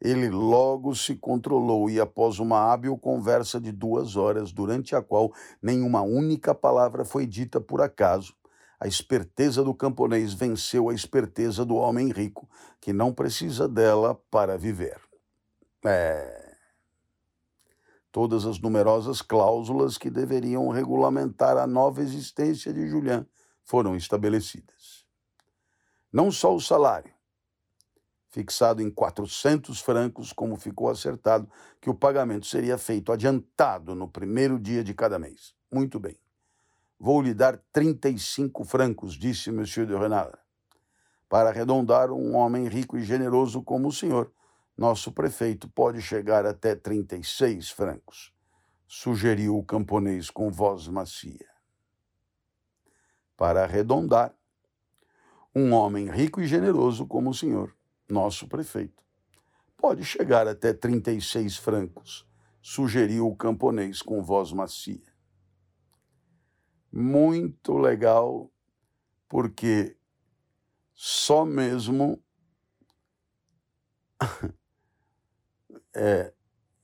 [0.00, 5.32] Ele logo se controlou e, após uma hábil conversa de duas horas, durante a qual
[5.60, 8.32] nenhuma única palavra foi dita por acaso,
[8.80, 12.48] a esperteza do camponês venceu a esperteza do homem rico,
[12.80, 14.98] que não precisa dela para viver.
[15.84, 16.50] É
[18.12, 23.26] todas as numerosas cláusulas que deveriam regulamentar a nova existência de Julian
[23.64, 25.06] foram estabelecidas.
[26.12, 27.14] Não só o salário,
[28.28, 31.48] fixado em 400 francos, como ficou acertado
[31.80, 35.54] que o pagamento seria feito adiantado no primeiro dia de cada mês.
[35.70, 36.16] Muito bem.
[37.03, 40.32] Vou lhe dar 35 francos, disse Monsieur de Renal.
[41.30, 44.30] Para arredondar, um homem rico e generoso como o senhor
[44.80, 48.32] nosso prefeito pode chegar até 36 francos,
[48.88, 51.46] sugeriu o camponês com voz macia.
[53.36, 54.34] Para arredondar,
[55.55, 57.76] um homem rico e generoso como o senhor,
[58.09, 59.03] nosso prefeito,
[59.76, 62.26] pode chegar até 36 francos,
[62.62, 65.09] sugeriu o camponês com voz macia.
[66.93, 68.51] Muito legal,
[69.28, 69.97] porque
[70.95, 72.22] só mesmo
[75.95, 76.32] é,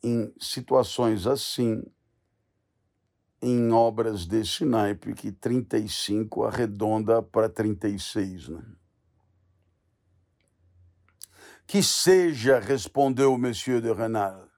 [0.02, 1.82] em situações assim,
[3.42, 8.48] em obras desse naipe, que 35 arredonda para 36.
[8.48, 8.62] Né?
[11.66, 14.48] Que seja, respondeu o Monsieur de Renal,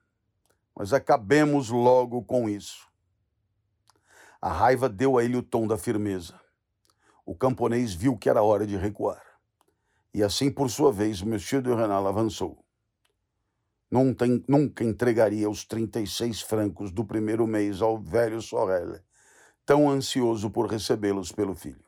[0.77, 2.88] mas acabemos logo com isso.
[4.41, 6.41] A raiva deu a ele o tom da firmeza.
[7.26, 9.20] O camponês viu que era hora de recuar.
[10.14, 12.64] E assim, por sua vez, Monsieur de Renal avançou.
[13.91, 19.01] Nunca, nunca entregaria os 36 francos do primeiro mês ao velho Sorel,
[19.66, 21.84] tão ansioso por recebê-los pelo filho.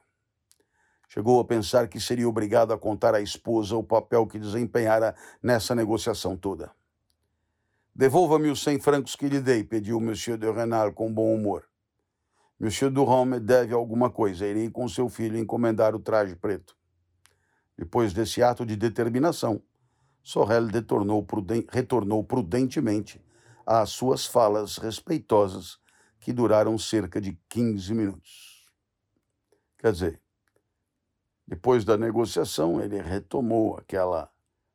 [1.08, 5.74] Chegou a pensar que seria obrigado a contar à esposa o papel que desempenhara nessa
[5.74, 6.72] negociação toda.
[7.94, 11.69] Devolva-me os cem francos que lhe dei, pediu Monsieur de Renal com bom humor.
[12.60, 14.46] Monsieur Durand me deve alguma coisa.
[14.46, 16.76] Irei com seu filho encomendar o traje preto.
[17.74, 19.62] Depois desse ato de determinação,
[20.22, 20.66] Sorrel
[21.26, 23.18] pruden retornou prudentemente
[23.64, 25.78] às suas falas respeitosas,
[26.20, 28.66] que duraram cerca de 15 minutos.
[29.78, 30.20] Quer dizer,
[31.46, 34.30] depois da negociação, ele retomou aquela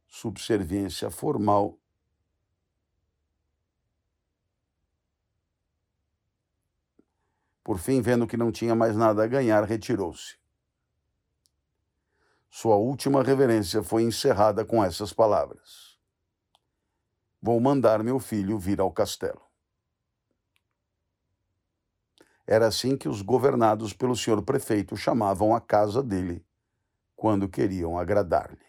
[0.08, 1.80] subserviência formal.
[7.66, 10.38] Por fim, vendo que não tinha mais nada a ganhar, retirou-se.
[12.48, 15.98] Sua última reverência foi encerrada com essas palavras:
[17.42, 19.42] Vou mandar meu filho vir ao castelo.
[22.46, 26.46] Era assim que os governados pelo senhor prefeito chamavam a casa dele
[27.16, 28.64] quando queriam agradar-lhe.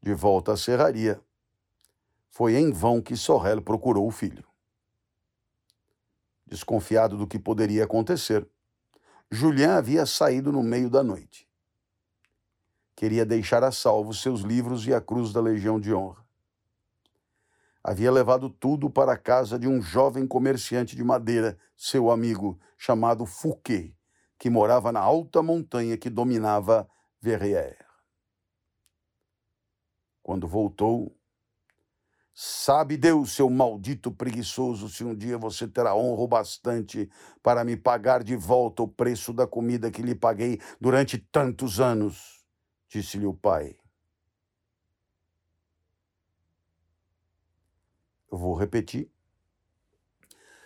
[0.00, 1.20] De volta à serraria,
[2.30, 4.53] foi em vão que Sorrel procurou o filho.
[6.54, 8.48] Desconfiado do que poderia acontecer,
[9.28, 11.48] Julian havia saído no meio da noite.
[12.94, 16.24] queria deixar a salvo seus livros e a cruz da Legião de Honra.
[17.82, 23.26] Havia levado tudo para a casa de um jovem comerciante de madeira, seu amigo, chamado
[23.26, 23.92] Fouquet,
[24.38, 26.88] que morava na alta montanha que dominava
[27.20, 27.84] Verrières.
[30.22, 31.18] Quando voltou,
[32.36, 37.08] Sabe Deus, seu maldito preguiçoso, se um dia você terá honra o bastante
[37.40, 42.44] para me pagar de volta o preço da comida que lhe paguei durante tantos anos,
[42.88, 43.76] disse-lhe o pai.
[48.32, 49.08] Eu vou repetir.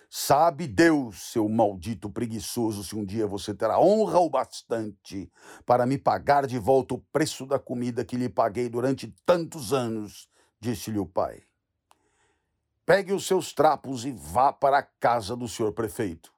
[0.09, 5.31] Sabe Deus, seu maldito preguiçoso, se um dia você terá honra o bastante
[5.67, 10.31] para me pagar de volta o preço da comida que lhe paguei durante tantos anos,
[10.59, 11.48] disse-lhe o pai.
[12.89, 16.33] Pegue os seus trapos e vá para a casa do senhor prefeito.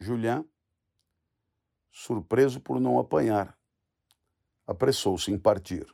[0.00, 0.44] Julian,
[1.92, 3.56] surpreso por não apanhar,
[4.66, 5.86] apressou-se em partir.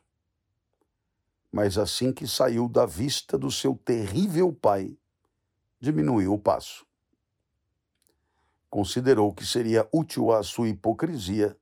[1.53, 4.97] Mas assim que saiu da vista do seu terrível pai,
[5.79, 6.87] diminuiu o passo.
[8.71, 11.55] Considerou que seria útil à sua hipocrisia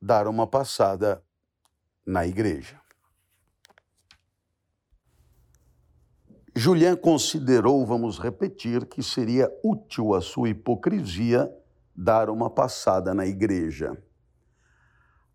[0.00, 1.24] dar uma passada
[2.06, 2.83] na igreja.
[6.56, 11.52] Julien considerou, vamos repetir, que seria útil à sua hipocrisia
[11.96, 14.00] dar uma passada na igreja.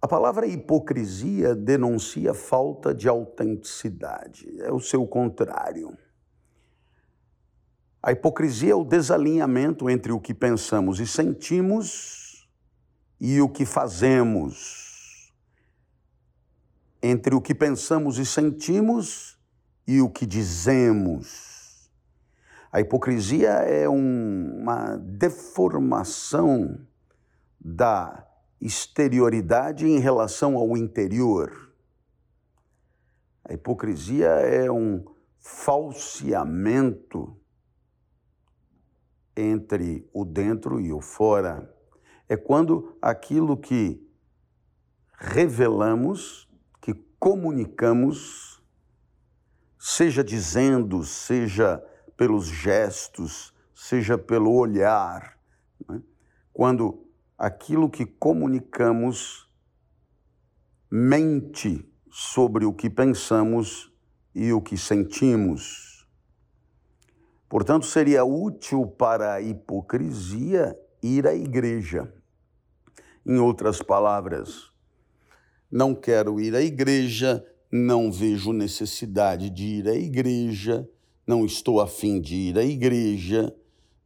[0.01, 5.97] A palavra hipocrisia denuncia falta de autenticidade, é o seu contrário.
[8.01, 12.49] A hipocrisia é o desalinhamento entre o que pensamos e sentimos
[13.19, 15.33] e o que fazemos.
[17.03, 19.38] Entre o que pensamos e sentimos
[19.89, 21.89] e o que dizemos.
[22.71, 26.79] A hipocrisia é um, uma deformação
[27.59, 28.23] da
[28.61, 31.73] exterioridade em relação ao interior.
[33.43, 35.03] A hipocrisia é um
[35.39, 37.35] falseamento
[39.35, 41.67] entre o dentro e o fora.
[42.27, 44.07] É quando aquilo que
[45.17, 46.47] revelamos,
[46.79, 48.48] que comunicamos,
[49.79, 51.81] seja dizendo, seja
[52.17, 55.39] pelos gestos, seja pelo olhar,
[55.87, 56.01] né?
[56.51, 57.07] quando
[57.37, 59.49] aquilo que comunicamos
[60.91, 63.89] mente sobre o que pensamos
[64.35, 66.05] e o que sentimos.
[67.47, 72.13] Portanto, seria útil para a hipocrisia ir à igreja.
[73.25, 74.71] Em outras palavras,
[75.71, 80.87] não quero ir à igreja, não vejo necessidade de ir à igreja,
[81.25, 83.53] não estou afim de ir à igreja,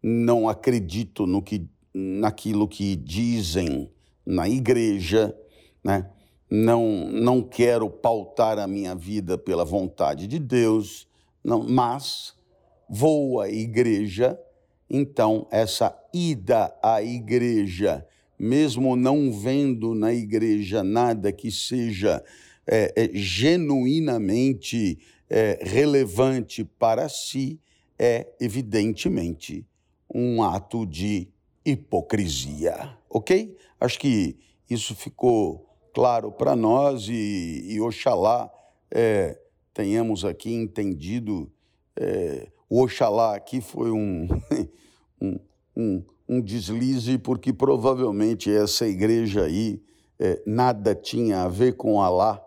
[0.01, 3.89] não acredito no que, naquilo que dizem
[4.25, 5.35] na igreja,
[5.83, 6.09] né?
[6.49, 11.07] não, não quero pautar a minha vida pela vontade de Deus,
[11.43, 12.33] não, mas
[12.89, 14.37] vou à igreja,
[14.89, 18.05] então essa ida à igreja,
[18.37, 22.23] mesmo não vendo na igreja nada que seja
[22.65, 24.99] é, é, genuinamente
[25.29, 27.59] é, relevante para si,
[27.97, 29.65] é evidentemente
[30.13, 31.27] um ato de
[31.65, 33.55] hipocrisia, ok?
[33.79, 34.37] Acho que
[34.69, 38.51] isso ficou claro para nós e, e oxalá
[38.91, 39.39] é,
[39.73, 41.51] tenhamos aqui entendido.
[41.95, 44.27] É, o oxalá aqui foi um,
[45.21, 45.39] um,
[45.75, 49.81] um, um, deslize, porque provavelmente essa igreja aí
[50.19, 52.42] é, nada tinha a ver com Alá,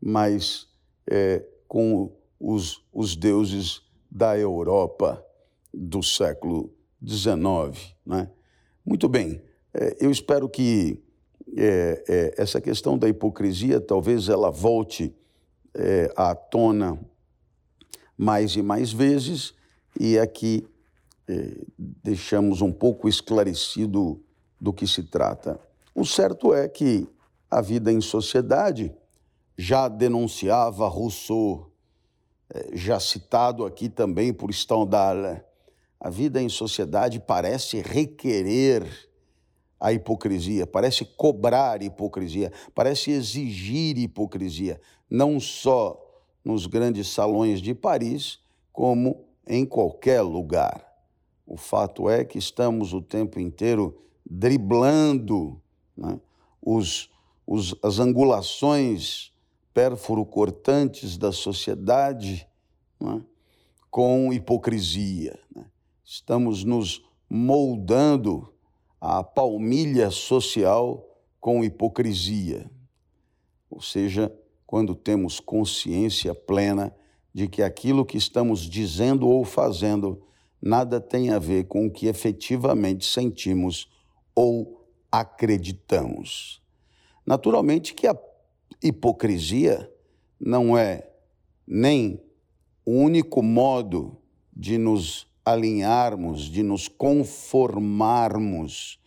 [0.00, 0.68] mas
[1.06, 5.24] é, com os, os deuses da Europa
[5.72, 6.72] do século
[7.06, 7.94] XIX.
[8.04, 8.30] Né?
[8.84, 9.42] Muito bem,
[9.72, 11.02] é, eu espero que
[11.56, 15.14] é, é, essa questão da hipocrisia talvez ela volte
[15.74, 16.98] é, à tona
[18.16, 19.54] mais e mais vezes,
[19.98, 20.66] e aqui
[21.26, 24.20] é, deixamos um pouco esclarecido
[24.60, 25.58] do que se trata.
[25.94, 27.08] O certo é que
[27.50, 28.92] a vida em sociedade
[29.60, 31.70] já denunciava Rousseau,
[32.48, 35.38] eh, já citado aqui também por Stendhal.
[36.00, 38.88] A vida em sociedade parece requerer
[39.78, 44.80] a hipocrisia, parece cobrar hipocrisia, parece exigir hipocrisia,
[45.10, 46.02] não só
[46.42, 48.38] nos grandes salões de Paris,
[48.72, 50.82] como em qualquer lugar.
[51.46, 55.60] O fato é que estamos o tempo inteiro driblando
[55.94, 56.18] né,
[56.62, 57.10] os,
[57.46, 59.30] os, as angulações
[59.72, 62.46] pérfuro-cortantes da sociedade
[63.02, 63.20] é?
[63.90, 65.38] com hipocrisia.
[65.54, 65.64] Né?
[66.04, 68.52] Estamos nos moldando
[69.00, 71.06] à palmilha social
[71.40, 72.70] com hipocrisia.
[73.70, 74.32] ou seja,
[74.66, 76.94] quando temos consciência plena
[77.32, 80.22] de que aquilo que estamos dizendo ou fazendo
[80.60, 83.88] nada tem a ver com o que efetivamente sentimos
[84.34, 86.62] ou acreditamos.
[87.24, 88.14] Naturalmente que a
[88.82, 89.90] hipocrisia
[90.38, 91.08] não é
[91.66, 92.22] nem
[92.84, 94.18] o único modo
[94.52, 98.98] de nos alinharmos, de nos conformarmos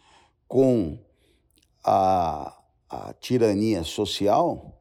[0.48, 1.00] com
[1.84, 2.56] a,
[2.90, 4.80] a tirania social,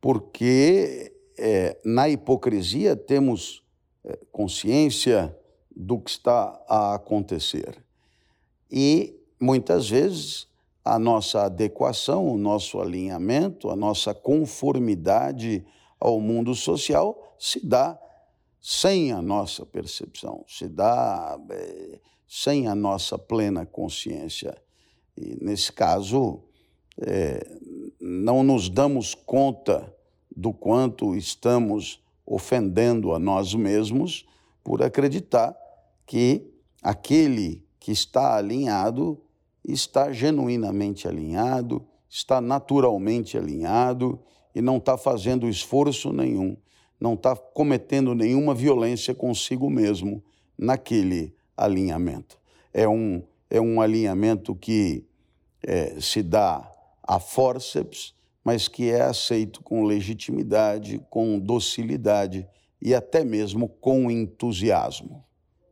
[0.00, 3.62] porque é, na hipocrisia temos
[4.04, 5.36] é, consciência
[5.74, 7.82] do que está a acontecer.
[8.70, 10.46] E muitas vezes
[10.84, 15.64] a nossa adequação, o nosso alinhamento, a nossa conformidade
[15.98, 17.98] ao mundo social se dá
[18.60, 24.56] sem a nossa percepção, se dá é, sem a nossa plena consciência.
[25.16, 26.42] E nesse caso,
[27.00, 27.58] é,
[28.00, 29.94] não nos damos conta
[30.34, 34.26] do quanto estamos ofendendo a nós mesmos
[34.64, 35.56] por acreditar
[36.06, 39.20] que aquele que está alinhado
[39.64, 44.20] está genuinamente alinhado, está naturalmente alinhado
[44.54, 46.56] e não está fazendo esforço nenhum,
[47.00, 50.22] não está cometendo nenhuma violência consigo mesmo
[50.58, 52.38] naquele alinhamento.
[52.72, 55.04] É um, é um alinhamento que
[55.62, 56.70] é, se dá
[57.02, 62.46] a forceps, mas que é aceito com legitimidade, com docilidade
[62.80, 65.24] e até mesmo com entusiasmo.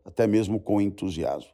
[0.04, 1.50] Até mesmo com entusiasmo.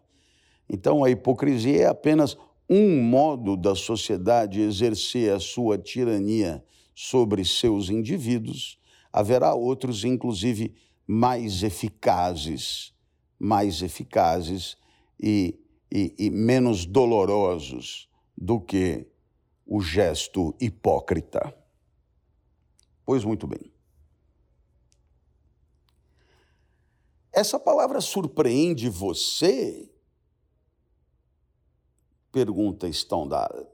[0.69, 2.37] Então, a hipocrisia é apenas
[2.69, 6.65] um modo da sociedade exercer a sua tirania
[6.95, 8.79] sobre seus indivíduos.
[9.13, 10.75] Haverá outros, inclusive,
[11.07, 12.93] mais eficazes,
[13.39, 14.77] mais eficazes
[15.21, 15.59] e,
[15.93, 19.07] e, e menos dolorosos do que
[19.65, 21.55] o gesto hipócrita.
[23.05, 23.73] Pois muito bem.
[27.33, 29.91] Essa palavra surpreende você?
[32.37, 33.67] Pergunta Stendhal.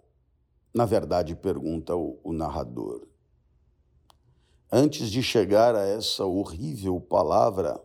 [0.72, 3.08] Na verdade, pergunta o, o narrador.
[4.70, 7.82] Antes de chegar a essa horrível palavra,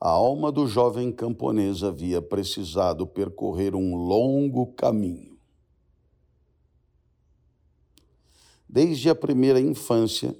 [0.00, 5.38] a alma do jovem camponês havia precisado percorrer um longo caminho
[8.68, 10.36] desde a primeira infância.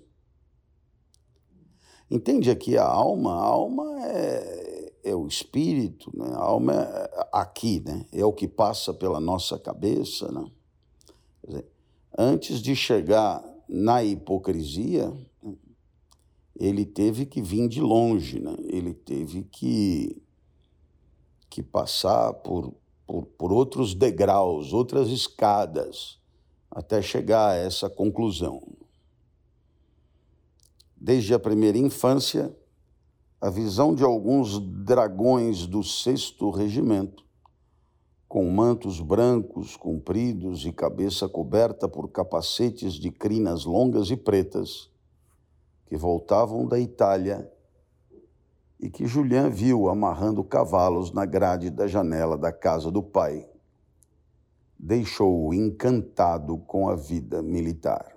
[2.11, 3.35] Entende aqui a alma?
[3.35, 4.66] A alma é,
[5.07, 6.27] é o espírito, né?
[6.33, 8.05] a alma é aqui, né?
[8.13, 10.31] é o que passa pela nossa cabeça.
[10.33, 10.51] Né?
[11.47, 11.67] Dizer,
[12.19, 15.17] antes de chegar na hipocrisia,
[16.59, 18.57] ele teve que vir de longe, né?
[18.65, 20.21] ele teve que,
[21.49, 22.75] que passar por,
[23.07, 26.19] por, por outros degraus, outras escadas
[26.69, 28.61] até chegar a essa conclusão.
[30.97, 32.53] Desde a primeira infância,
[33.47, 37.25] a visão de alguns dragões do sexto regimento,
[38.27, 44.91] com mantos brancos compridos e cabeça coberta por capacetes de crinas longas e pretas,
[45.87, 47.49] que voltavam da Itália
[48.81, 53.49] e que Julian viu amarrando cavalos na grade da janela da casa do pai
[54.79, 58.15] deixou-o encantado com a vida militar.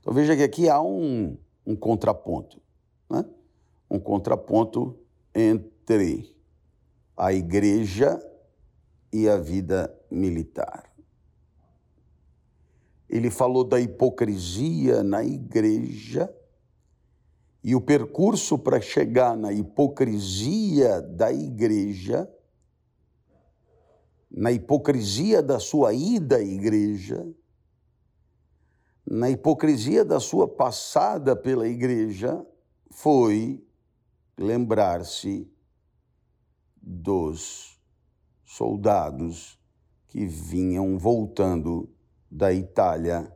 [0.00, 2.60] Então veja que aqui há um, um contraponto,
[3.08, 3.24] né?
[3.90, 4.98] um contraponto
[5.34, 6.34] entre
[7.16, 8.20] a igreja
[9.12, 10.92] e a vida militar.
[13.08, 16.32] Ele falou da hipocrisia na igreja
[17.64, 22.28] e o percurso para chegar na hipocrisia da igreja
[24.30, 27.26] na hipocrisia da sua ida à igreja,
[29.06, 32.44] na hipocrisia da sua passada pela igreja,
[33.00, 33.64] foi
[34.36, 35.48] lembrar-se
[36.82, 37.80] dos
[38.44, 39.56] soldados
[40.08, 41.88] que vinham voltando
[42.28, 43.32] da Itália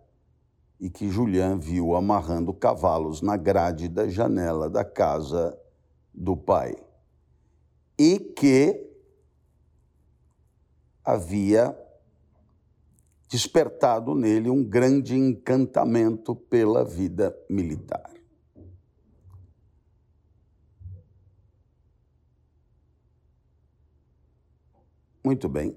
[0.80, 5.56] e que Julian viu amarrando cavalos na grade da janela da casa
[6.12, 6.74] do pai.
[7.96, 8.84] E que
[11.04, 11.72] havia
[13.28, 18.01] despertado nele um grande encantamento pela vida militar.
[25.24, 25.74] Muito bem.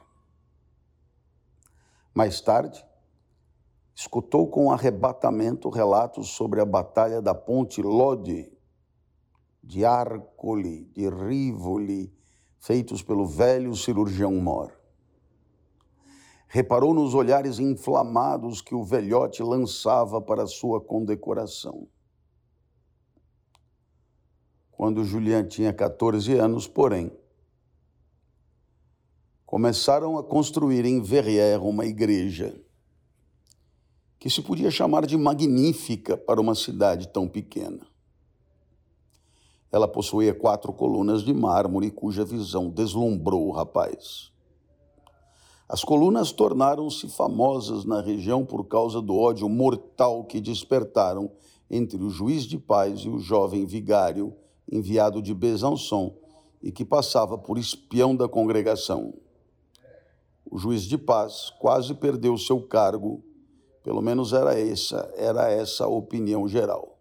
[2.13, 2.85] Mais tarde,
[3.95, 8.51] escutou com arrebatamento relatos sobre a batalha da ponte Lodi,
[9.70, 12.11] de Arcoli, de Rivoli,
[12.57, 14.74] feitos pelo velho cirurgião Mor.
[16.47, 21.88] Reparou nos olhares inflamados que o velhote lançava para sua condecoração.
[24.72, 27.11] Quando Julian tinha 14 anos, porém,
[29.45, 32.59] começaram a construir em Verrières uma igreja
[34.17, 37.88] que se podia chamar de magnífica para uma cidade tão pequena.
[39.72, 44.32] Ela possuía quatro colunas de mármore cuja visão deslumbrou o rapaz.
[45.67, 51.32] As colunas tornaram-se famosas na região por causa do ódio mortal que despertaram
[51.70, 54.34] entre o juiz de paz e o jovem vigário
[54.72, 56.15] enviado de Besançon
[56.61, 59.13] e que passava por espião da congregação.
[60.49, 63.24] O juiz de paz quase perdeu seu cargo
[63.84, 66.98] pelo menos era essa, era essa a opinião geral.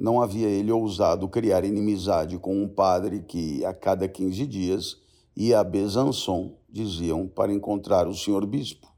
[0.00, 4.98] Não havia ele ousado criar inimizade com um padre que, a cada 15 dias,
[5.36, 8.90] ia a Besançon, diziam, para encontrar o senhor bispo.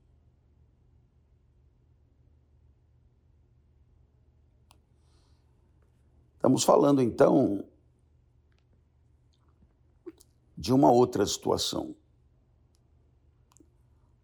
[6.37, 7.65] Estamos falando então
[10.57, 11.97] de uma outra situação.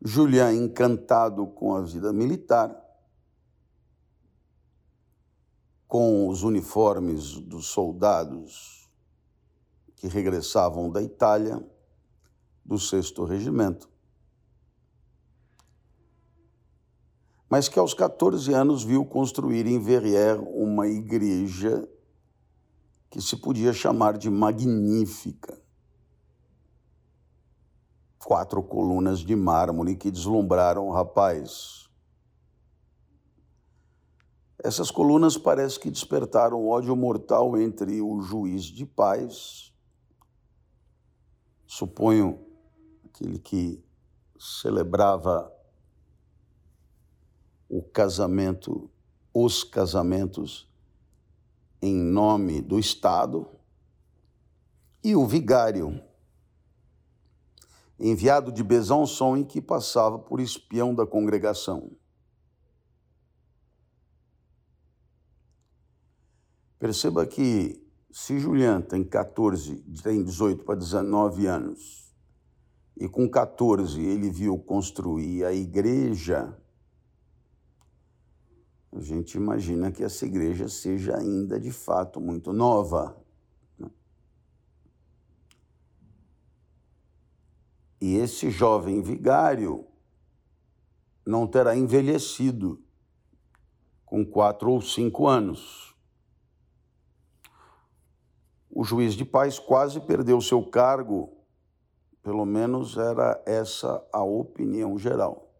[0.01, 2.72] Julian, encantado com a vida militar,
[5.89, 8.89] com os uniformes dos soldados
[9.97, 11.61] que regressavam da Itália,
[12.64, 13.91] do sexto regimento,
[17.51, 21.89] mas que aos 14 anos viu construir em Verrières uma igreja
[23.11, 25.59] que se podia chamar de magnífica
[28.28, 31.88] quatro colunas de mármore que deslumbraram o rapaz.
[34.62, 39.72] Essas colunas parece que despertaram ódio mortal entre o juiz de paz,
[41.64, 42.44] suponho
[43.04, 43.80] aquele que
[44.38, 45.52] celebrava
[47.68, 48.90] o casamento,
[49.32, 50.68] os casamentos
[51.80, 53.46] em nome do Estado,
[55.04, 56.02] e o vigário,
[57.98, 61.92] enviado de Besançon em que passava por espião da congregação.
[66.79, 72.14] Perceba que se Julian tem 14, tem 18 para 19 anos,
[72.97, 76.57] e com 14 ele viu construir a igreja,
[78.93, 83.16] a gente imagina que essa igreja seja ainda de fato muito nova.
[88.01, 89.87] E esse jovem vigário
[91.26, 92.83] não terá envelhecido
[94.07, 95.88] com quatro ou cinco anos.
[98.81, 101.33] O juiz de paz quase perdeu seu cargo,
[102.22, 105.53] pelo menos era essa a opinião geral.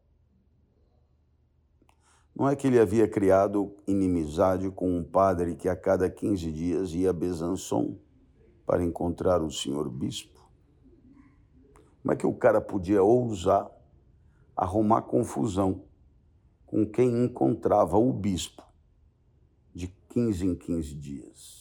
[2.33, 6.93] Não é que ele havia criado inimizade com um padre que a cada 15 dias
[6.93, 7.99] ia a Besançon
[8.65, 10.49] para encontrar o senhor bispo?
[12.01, 13.69] Como é que o cara podia ousar
[14.57, 15.83] arrumar confusão
[16.65, 18.63] com quem encontrava o bispo
[19.75, 21.58] de 15 em 15 dias?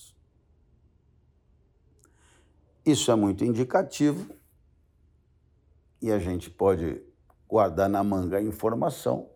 [2.88, 4.34] Isso é muito indicativo
[6.02, 7.04] e a gente pode
[7.46, 9.30] guardar na manga a informação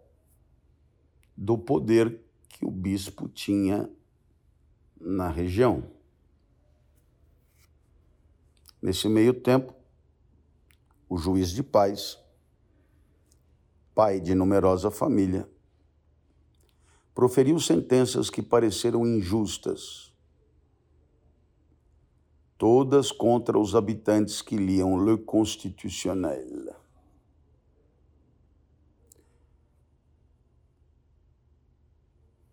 [1.36, 3.92] do poder que o bispo tinha
[4.98, 5.84] na região.
[8.82, 9.76] Nesse meio tempo,
[11.10, 12.18] o juiz de paz,
[13.94, 15.46] pai de numerosa família,
[17.14, 20.11] proferiu sentenças que pareceram injustas,
[22.62, 26.76] todas contra os habitantes que liam Le Constitutionnel.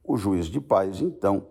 [0.02, 1.46] O juiz de paz, então,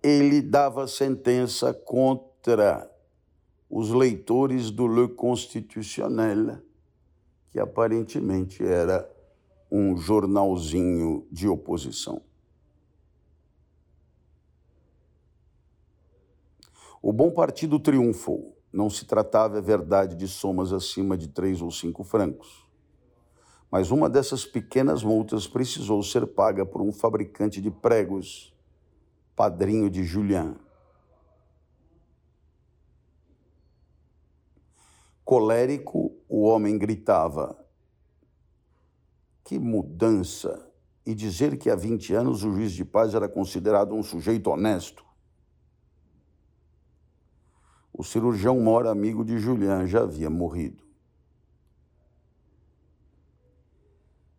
[0.00, 2.88] ele dava sentença contra
[3.68, 6.62] os leitores do Le Constitutionnel,
[7.50, 9.12] que aparentemente era
[9.68, 12.22] um jornalzinho de oposição.
[17.06, 18.56] O bom partido triunfou.
[18.72, 22.66] Não se tratava, é verdade, de somas acima de três ou cinco francos.
[23.70, 28.56] Mas uma dessas pequenas multas precisou ser paga por um fabricante de pregos,
[29.36, 30.56] padrinho de Julien.
[35.26, 37.54] Colérico, o homem gritava:
[39.44, 40.72] Que mudança!
[41.04, 45.03] E dizer que há 20 anos o juiz de paz era considerado um sujeito honesto.
[47.96, 50.82] O cirurgião mora amigo de Julian já havia morrido.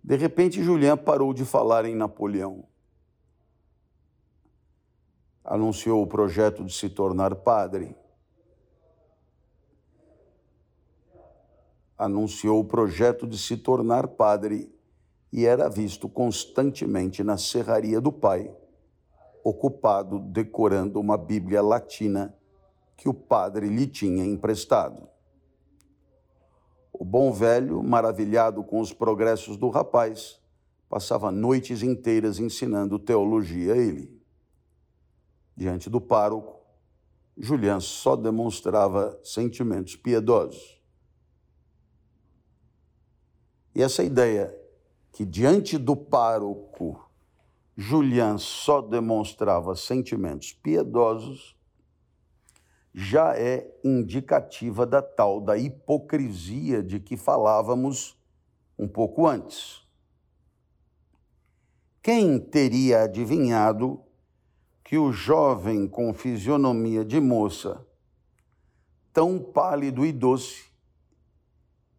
[0.03, 2.67] De repente, Julian parou de falar em Napoleão.
[5.41, 7.95] Anunciou o projeto de se tornar padre.
[11.97, 14.69] Anunciou o projeto de se tornar padre
[15.31, 18.53] e era visto constantemente na serraria do pai,
[19.45, 22.37] ocupado decorando uma Bíblia latina
[22.95, 25.07] que o padre lhe tinha emprestado.
[26.91, 30.39] O bom velho, maravilhado com os progressos do rapaz,
[30.89, 34.21] passava noites inteiras ensinando teologia a ele.
[35.57, 36.61] Diante do pároco,
[37.37, 40.81] Julian só demonstrava sentimentos piedosos.
[43.73, 44.57] E essa ideia
[45.11, 47.05] que diante do pároco
[47.77, 51.54] Julian só demonstrava sentimentos piedosos
[52.97, 58.17] já é indicativa da tal da hipocrisia de que falávamos
[58.79, 59.85] um pouco antes.
[62.01, 64.01] Quem teria adivinhado
[64.81, 67.85] que o jovem com fisionomia de moça,
[69.11, 70.63] tão pálido e doce,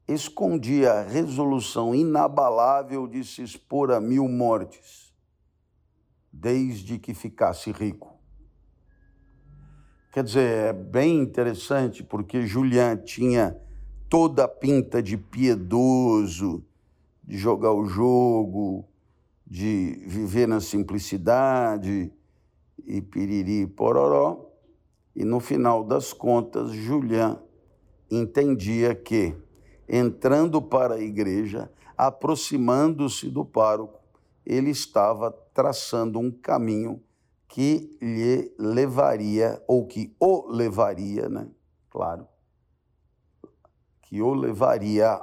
[0.09, 5.13] escondia a resolução inabalável de se expor a mil mortes,
[6.33, 8.16] desde que ficasse rico?
[10.17, 13.55] Quer dizer, é bem interessante porque Julian tinha
[14.09, 16.65] toda a pinta de piedoso,
[17.23, 18.89] de jogar o jogo,
[19.47, 22.11] de viver na simplicidade
[22.87, 24.47] e piriri pororó.
[25.15, 27.39] E no final das contas, Julian
[28.11, 29.35] entendia que,
[29.87, 34.01] entrando para a igreja, aproximando-se do pároco,
[34.47, 37.03] ele estava traçando um caminho
[37.57, 41.49] que lhe levaria, ou que o levaria, né?
[41.89, 42.29] Claro,
[44.03, 45.19] que o levaria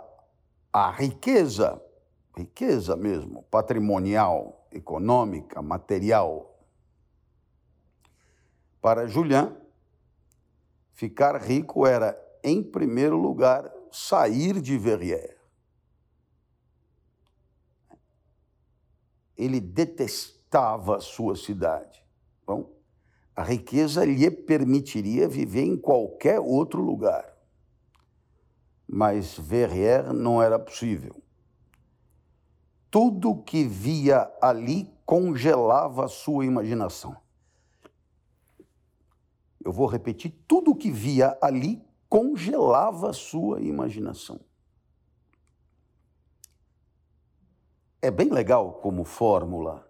[0.74, 1.80] à riqueza,
[2.36, 6.58] riqueza mesmo, patrimonial, econômica, material.
[8.82, 9.56] Para Julian,
[10.92, 15.38] ficar rico era, em primeiro lugar, sair de Verrières.
[19.38, 22.03] Ele detestava sua cidade.
[22.46, 22.70] Bom,
[23.36, 27.34] a riqueza lhe permitiria viver em qualquer outro lugar.
[28.88, 31.16] Mas Verrières não era possível.
[32.92, 37.16] Tudo que via ali congelava a sua imaginação.
[39.64, 44.40] Eu vou repetir: tudo que via ali congelava a sua imaginação.
[48.00, 49.90] É bem legal como fórmula?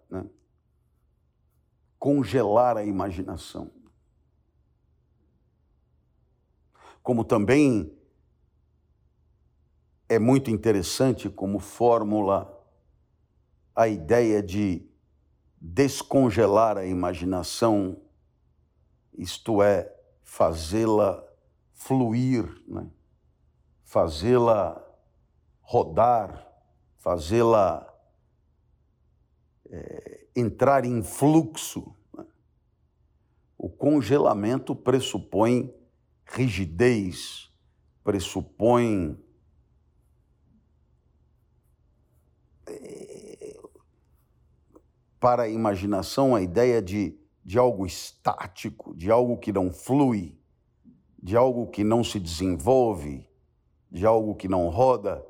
[2.04, 3.70] Congelar a imaginação.
[7.02, 7.98] Como também
[10.06, 12.62] é muito interessante como fórmula
[13.74, 14.86] a ideia de
[15.58, 18.02] descongelar a imaginação,
[19.14, 19.90] isto é,
[20.22, 21.26] fazê-la
[21.72, 22.86] fluir, né?
[23.82, 24.78] fazê-la
[25.62, 26.52] rodar,
[26.98, 27.93] fazê-la
[29.74, 31.92] é, entrar em fluxo.
[32.16, 32.24] Né?
[33.58, 35.74] O congelamento pressupõe
[36.24, 37.52] rigidez,
[38.04, 39.18] pressupõe
[42.68, 43.60] eh,
[45.18, 50.38] para a imaginação a ideia de, de algo estático, de algo que não flui,
[51.20, 53.28] de algo que não se desenvolve,
[53.90, 55.24] de algo que não roda,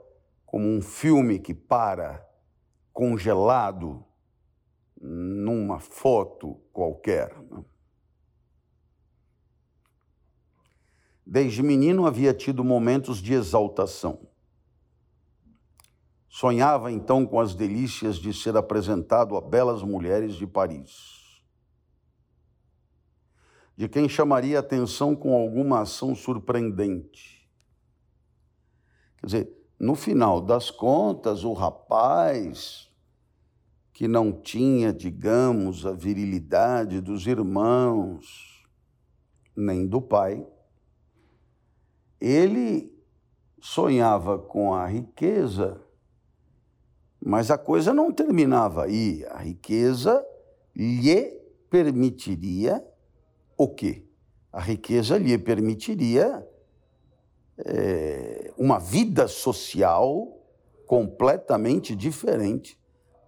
[0.44, 2.28] como um filme que para,
[2.92, 4.04] congelado
[5.06, 7.38] numa foto qualquer.
[7.50, 7.62] Né?
[11.26, 14.26] Desde menino havia tido momentos de exaltação.
[16.26, 21.42] Sonhava então com as delícias de ser apresentado a belas mulheres de Paris,
[23.76, 27.48] de quem chamaria atenção com alguma ação surpreendente.
[29.18, 32.90] Quer dizer, no final das contas, o rapaz
[33.94, 38.66] que não tinha, digamos, a virilidade dos irmãos,
[39.56, 40.44] nem do pai,
[42.20, 42.92] ele
[43.60, 45.80] sonhava com a riqueza,
[47.24, 49.24] mas a coisa não terminava aí.
[49.26, 50.26] A riqueza
[50.74, 51.30] lhe
[51.70, 52.84] permitiria
[53.56, 54.04] o quê?
[54.52, 56.44] A riqueza lhe permitiria
[57.58, 60.36] é, uma vida social
[60.84, 62.82] completamente diferente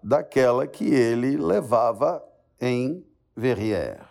[0.07, 2.25] daquela que ele levava
[2.61, 3.05] em
[3.35, 4.07] Verrières.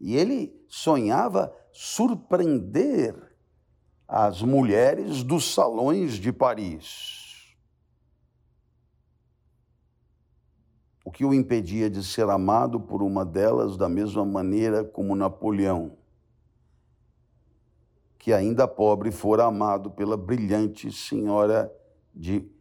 [0.00, 3.14] E ele sonhava surpreender
[4.08, 7.54] as mulheres dos salões de Paris.
[11.04, 15.96] O que o impedia de ser amado por uma delas da mesma maneira como Napoleão,
[18.18, 21.72] que ainda pobre fora amado pela brilhante senhora
[22.12, 22.58] de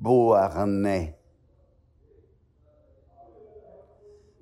[0.00, 1.14] Beauharnais.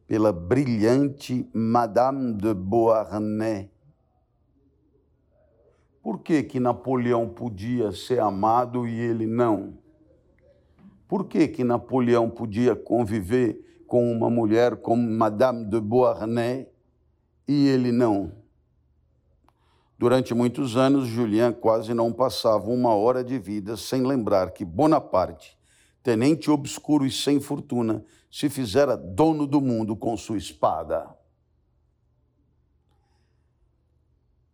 [0.06, 3.68] Pela brilhante Madame de Beauharnais.
[6.02, 9.78] Por que, que Napoleão podia ser amado e ele não?
[11.06, 16.66] Por que, que Napoleão podia conviver com uma mulher como Madame de Beauharnais
[17.46, 18.41] e ele não?
[20.03, 25.57] Durante muitos anos, Julien quase não passava uma hora de vida sem lembrar que Bonaparte,
[26.03, 31.09] tenente obscuro e sem fortuna, se fizera dono do mundo com sua espada.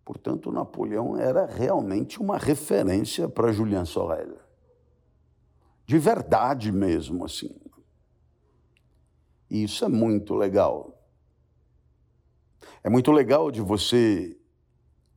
[0.05, 4.37] Portanto, Napoleão era realmente uma referência para Julien Sorel.
[5.87, 7.59] De verdade mesmo, assim.
[9.49, 11.03] E isso é muito legal.
[12.85, 14.38] É muito legal de você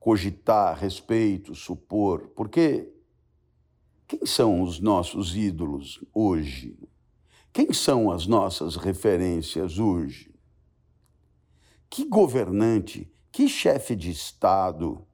[0.02, 2.92] cogitar respeito, supor, porque
[4.08, 6.76] quem são os nossos ídolos hoje?
[7.54, 10.34] Quem são as nossas referências hoje?
[11.88, 15.06] Que governante, que chefe de Estado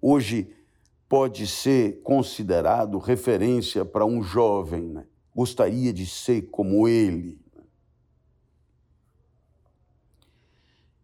[0.00, 0.56] hoje
[1.06, 5.06] pode ser considerado referência para um jovem, né?
[5.36, 7.38] gostaria de ser como ele?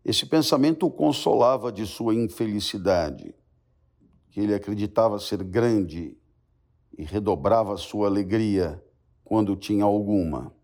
[0.06, 3.34] Esse pensamento o consolava de sua infelicidade,
[4.30, 6.16] que ele acreditava ser grande
[6.96, 8.80] e redobrava sua alegria
[9.24, 10.54] quando tinha alguma.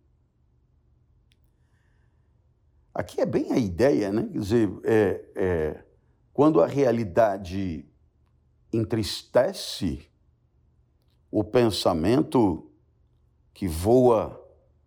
[2.94, 4.28] Aqui é bem a ideia, né?
[4.30, 5.84] Quer dizer, é, é,
[6.32, 7.84] quando a realidade
[8.72, 10.08] entristece,
[11.32, 12.70] o pensamento
[13.52, 14.40] que voa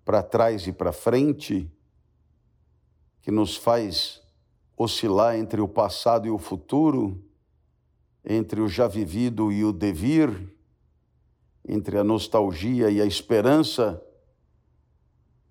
[0.05, 1.69] para trás e para frente,
[3.21, 4.23] que nos faz
[4.77, 7.23] oscilar entre o passado e o futuro,
[8.23, 10.53] entre o já vivido e o devir,
[11.67, 14.01] entre a nostalgia e a esperança,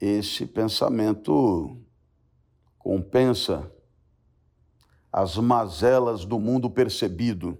[0.00, 1.78] esse pensamento
[2.78, 3.72] compensa
[5.10, 7.58] as mazelas do mundo percebido.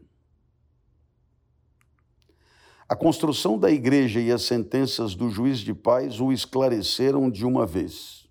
[2.86, 7.64] A construção da igreja e as sentenças do juiz de paz o esclareceram de uma
[7.64, 8.23] vez.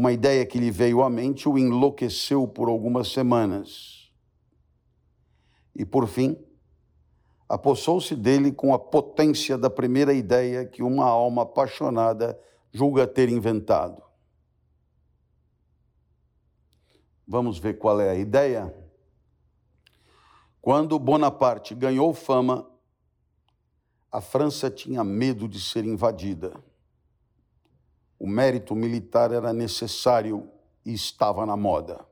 [0.00, 4.10] Uma ideia que lhe veio à mente o enlouqueceu por algumas semanas.
[5.76, 6.42] E, por fim,
[7.46, 12.40] apossou-se dele com a potência da primeira ideia que uma alma apaixonada
[12.72, 14.02] julga ter inventado.
[17.28, 18.74] Vamos ver qual é a ideia?
[20.62, 22.66] Quando Bonaparte ganhou fama,
[24.10, 26.54] a França tinha medo de ser invadida
[28.20, 30.46] o mérito militar era necessário
[30.84, 32.04] e estava na moda.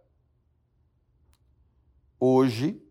[2.19, 2.83] Hoje,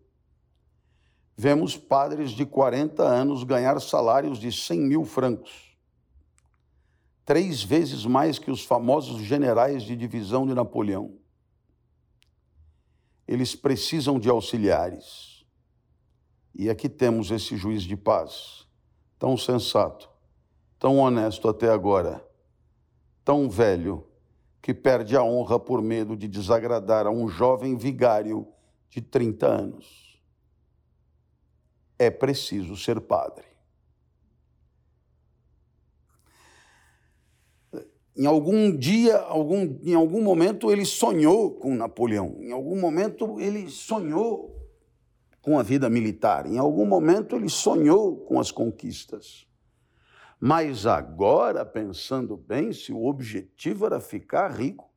[1.35, 5.75] vemos padres de 40 anos ganhar salários de 100 mil francos,
[7.25, 11.17] três vezes mais que os famosos generais de divisão de Napoleão.
[13.27, 15.43] Eles precisam de auxiliares.
[16.53, 18.67] E aqui temos esse juiz de paz,
[19.17, 20.07] tão sensato,
[20.77, 22.26] tão honesto até agora
[23.27, 24.07] tão velho
[24.61, 28.47] que perde a honra por medo de desagradar a um jovem vigário
[28.89, 30.23] de 30 anos.
[31.99, 33.43] É preciso ser padre.
[38.15, 42.37] Em algum dia, algum, em algum momento, ele sonhou com Napoleão.
[42.39, 44.55] Em algum momento, ele sonhou
[45.41, 46.45] com a vida militar.
[46.45, 49.46] Em algum momento, ele sonhou com as conquistas.
[50.39, 54.89] Mas agora, pensando bem, se o objetivo era ficar rico,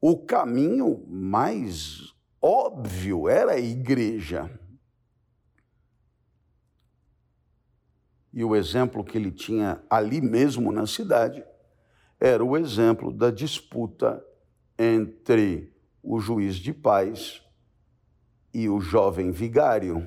[0.00, 4.50] o caminho mais óbvio era a igreja.
[8.32, 11.44] E o exemplo que ele tinha ali mesmo na cidade
[12.18, 14.24] era o exemplo da disputa
[14.78, 15.72] entre
[16.02, 17.42] o juiz de paz
[18.54, 20.06] e o jovem vigário.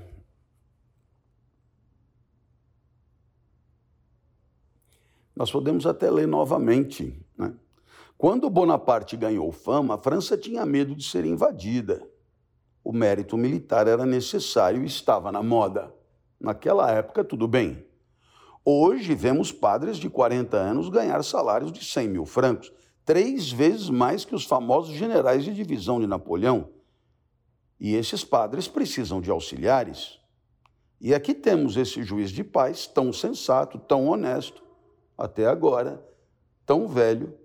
[5.35, 7.19] Nós podemos até ler novamente.
[7.37, 7.53] Né?
[8.17, 12.07] Quando Bonaparte ganhou fama, a França tinha medo de ser invadida.
[12.83, 15.93] O mérito militar era necessário e estava na moda.
[16.39, 17.85] Naquela época, tudo bem.
[18.65, 22.71] Hoje, vemos padres de 40 anos ganhar salários de 100 mil francos,
[23.03, 26.69] três vezes mais que os famosos generais de divisão de Napoleão.
[27.77, 30.19] E esses padres precisam de auxiliares.
[31.01, 34.62] E aqui temos esse juiz de paz, tão sensato, tão honesto,
[35.17, 36.03] até agora,
[36.65, 37.37] tão velho,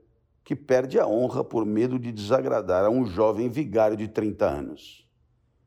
[0.45, 5.07] que perde a honra por medo de desagradar a um jovem vigário de 30 anos.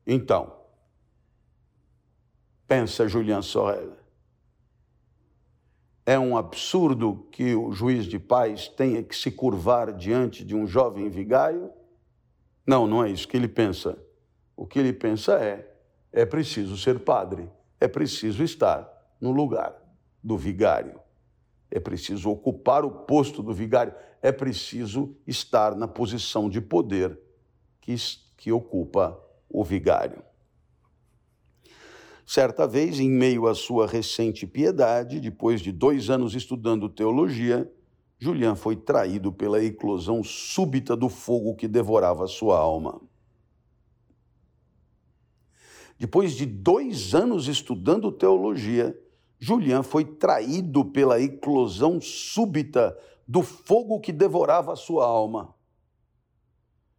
[0.04, 0.56] Então,
[2.66, 3.92] pensa Julian Sorel,
[6.04, 10.66] é um absurdo que o juiz de paz tenha que se curvar diante de um
[10.66, 11.70] jovem vigário?
[12.66, 13.96] Não, não é isso que ele pensa.
[14.56, 15.76] O que ele pensa é:
[16.12, 17.48] é preciso ser padre,
[17.78, 18.90] é preciso estar
[19.20, 19.80] no lugar
[20.20, 21.01] do vigário
[21.72, 27.18] é preciso ocupar o posto do vigário, é preciso estar na posição de poder
[27.80, 27.94] que,
[28.36, 29.18] que ocupa
[29.48, 30.22] o vigário.
[32.26, 37.70] Certa vez, em meio à sua recente piedade, depois de dois anos estudando teologia,
[38.18, 43.00] Julian foi traído pela eclosão súbita do fogo que devorava sua alma.
[45.98, 48.94] Depois de dois anos estudando teologia,
[49.42, 55.52] Julian foi traído pela eclosão súbita do fogo que devorava sua alma.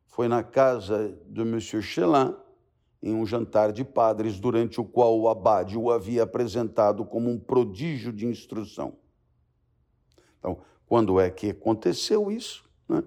[0.08, 2.36] Foi na casa do Monsieur Chelin,
[3.02, 7.40] em um jantar de padres, durante o qual o abade o havia apresentado como um
[7.40, 8.98] prodígio de instrução.
[10.38, 12.70] Então, quando é que aconteceu isso?
[12.90, 13.06] Né?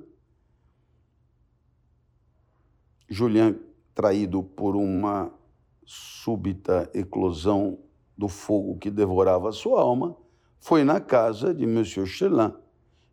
[3.07, 3.59] Julian,
[3.95, 5.31] traído por uma
[5.85, 7.86] súbita eclosão
[8.17, 10.17] do fogo que devorava sua alma,
[10.59, 12.53] foi na casa de Monsieur Chelin,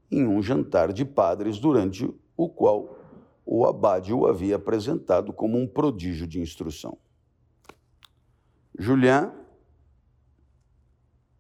[0.09, 2.97] em um jantar de padres, durante o qual
[3.45, 6.97] o abade o havia apresentado como um prodígio de instrução.
[8.77, 9.31] Julien,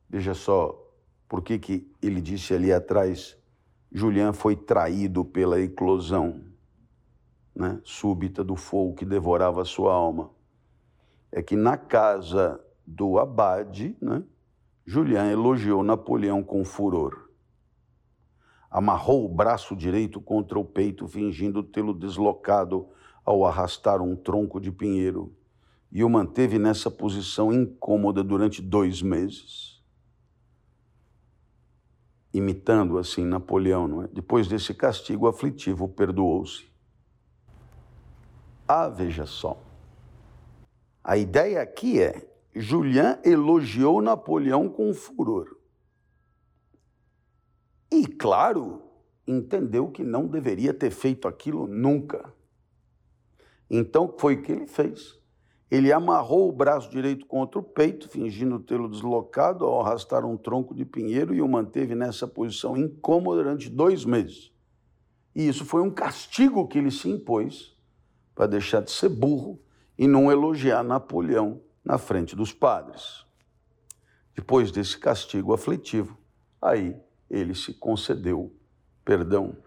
[0.09, 0.79] veja só
[1.27, 3.37] por que, que ele disse ali atrás,
[3.91, 6.43] Julien foi traído pela eclosão
[7.55, 10.31] né, súbita do fogo que devorava sua alma.
[11.31, 14.23] É que na casa do abade, né,
[14.85, 17.29] Julian elogiou Napoleão com furor.
[18.69, 22.87] Amarrou o braço direito contra o peito, fingindo tê-lo deslocado
[23.23, 25.33] ao arrastar um tronco de pinheiro,
[25.91, 29.81] e o manteve nessa posição incômoda durante dois meses.
[32.33, 34.07] Imitando assim Napoleão, é?
[34.07, 36.65] Depois desse castigo aflitivo, perdoou-se.
[38.67, 39.61] Ah, veja só.
[41.03, 45.57] A ideia aqui é Julian elogiou Napoleão com furor.
[47.91, 48.81] E, claro,
[49.27, 52.33] entendeu que não deveria ter feito aquilo nunca.
[53.69, 55.19] Então, foi o que ele fez.
[55.69, 60.75] Ele amarrou o braço direito contra o peito, fingindo tê-lo deslocado ao arrastar um tronco
[60.75, 64.51] de pinheiro e o manteve nessa posição incômoda durante dois meses.
[65.35, 67.75] E isso foi um castigo que ele se impôs
[68.35, 69.59] para deixar de ser burro
[69.97, 73.25] e não elogiar Napoleão na frente dos padres.
[74.35, 76.17] Depois desse castigo aflitivo,
[76.61, 76.95] aí
[77.29, 78.55] ele se concedeu
[79.03, 79.57] perdão.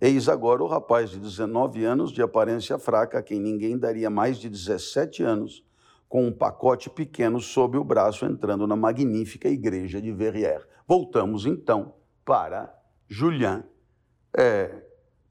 [0.00, 4.38] Eis agora o rapaz de 19 anos, de aparência fraca, a quem ninguém daria mais
[4.38, 5.64] de 17 anos,
[6.08, 10.66] com um pacote pequeno sob o braço, entrando na magnífica igreja de Verrières.
[10.86, 11.94] Voltamos então
[12.24, 12.72] para
[13.08, 13.64] Julien,
[14.36, 14.82] é,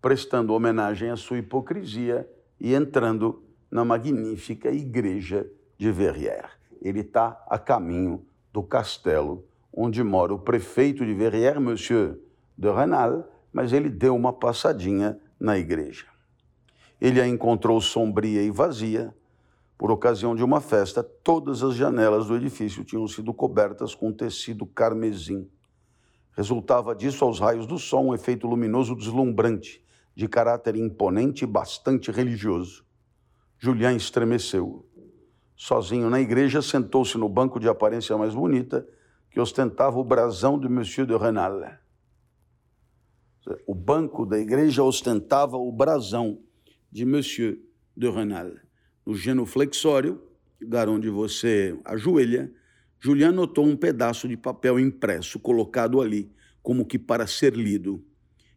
[0.02, 2.30] prestando homenagem à sua hipocrisia
[2.60, 6.52] e entrando na magnífica igreja de Verrières.
[6.82, 12.18] Ele está a caminho do castelo onde mora o prefeito de Verrières, Monsieur
[12.58, 16.06] de Renal, mas ele deu uma passadinha na igreja.
[17.00, 19.14] Ele a encontrou sombria e vazia.
[19.78, 24.66] Por ocasião de uma festa, todas as janelas do edifício tinham sido cobertas com tecido
[24.66, 25.50] carmesim.
[26.32, 29.84] Resultava disso aos raios do sol um efeito luminoso deslumbrante,
[30.16, 32.85] de caráter imponente e bastante religioso.
[33.58, 34.86] Julián estremeceu.
[35.56, 38.88] Sozinho na igreja, sentou-se no banco de aparência mais bonita
[39.32, 41.62] que ostentava o brasão de Monsieur de Renal.
[43.66, 46.42] O banco da igreja ostentava o brasão
[46.92, 47.60] de Monsieur
[47.96, 48.52] de Renal.
[49.06, 50.22] No genuflexório,
[50.60, 52.52] lugar onde você ajoelha,
[53.00, 56.32] Julian notou um pedaço de papel impresso colocado ali,
[56.64, 58.04] como que para ser lido.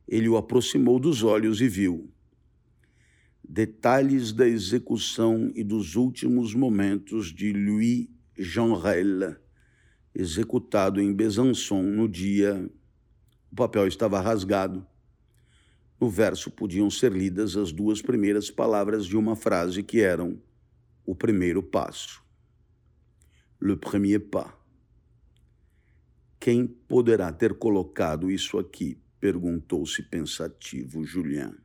[0.06, 2.10] Ele o aproximou dos olhos e viu.
[3.50, 8.06] Detalhes da execução e dos últimos momentos de Louis
[8.36, 9.36] Jean Rel,
[10.14, 12.70] executado em Besançon no dia.
[13.50, 14.86] O papel estava rasgado.
[15.98, 20.38] No verso podiam ser lidas as duas primeiras palavras de uma frase que eram
[21.06, 22.22] o primeiro passo.
[23.58, 24.52] Le premier pas.
[26.38, 29.00] Quem poderá ter colocado isso aqui?
[29.18, 31.56] perguntou-se pensativo Julian.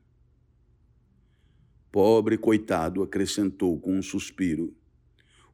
[1.93, 4.75] Pobre coitado, acrescentou com um suspiro.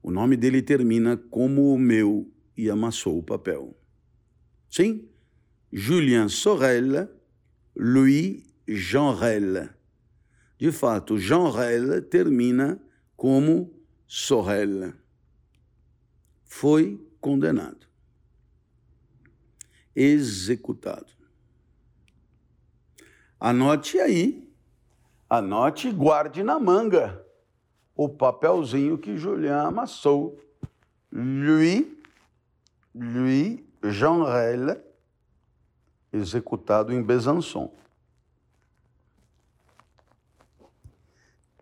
[0.02, 3.78] O nome dele termina como o meu e amassou o papel.
[4.70, 5.10] Sim,
[5.70, 7.10] Julien Sorel,
[7.76, 9.68] Louis Jean Rel.
[10.58, 12.82] De fato, Jean Rel termina
[13.18, 14.94] como Sorel.
[16.46, 17.86] Foi condenado,
[19.94, 21.12] executado.
[23.38, 24.49] Anote aí,
[25.30, 27.24] anote e guarde na manga
[27.96, 30.40] o papelzinho que Julian amassou.
[31.12, 31.86] Louis,
[32.96, 34.82] Louis Jean Rel,
[36.12, 37.74] executado em Besançon.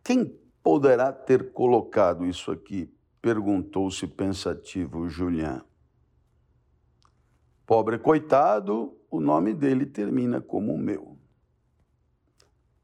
[0.03, 0.25] Quem
[0.63, 2.93] poderá ter colocado isso aqui?
[3.21, 5.65] Perguntou-se pensativo Julian.
[7.65, 11.16] Pobre coitado, o nome dele termina como o meu.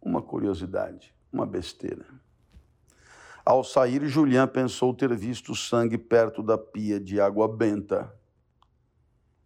[0.04, 2.06] Uma curiosidade, uma besteira.
[3.46, 8.14] Ao sair, Julian pensou ter visto sangue perto da pia de água benta.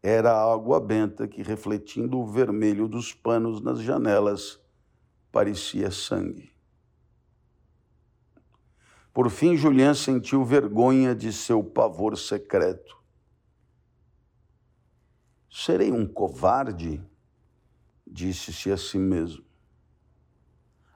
[0.02, 4.60] Era a água benta que, refletindo o vermelho dos panos nas janelas,
[5.32, 6.52] parecia sangue.
[9.14, 12.96] Por fim, Julian sentiu vergonha de seu pavor secreto.
[15.50, 17.04] Serei um covarde?
[18.06, 19.47] Disse-se a si mesmo.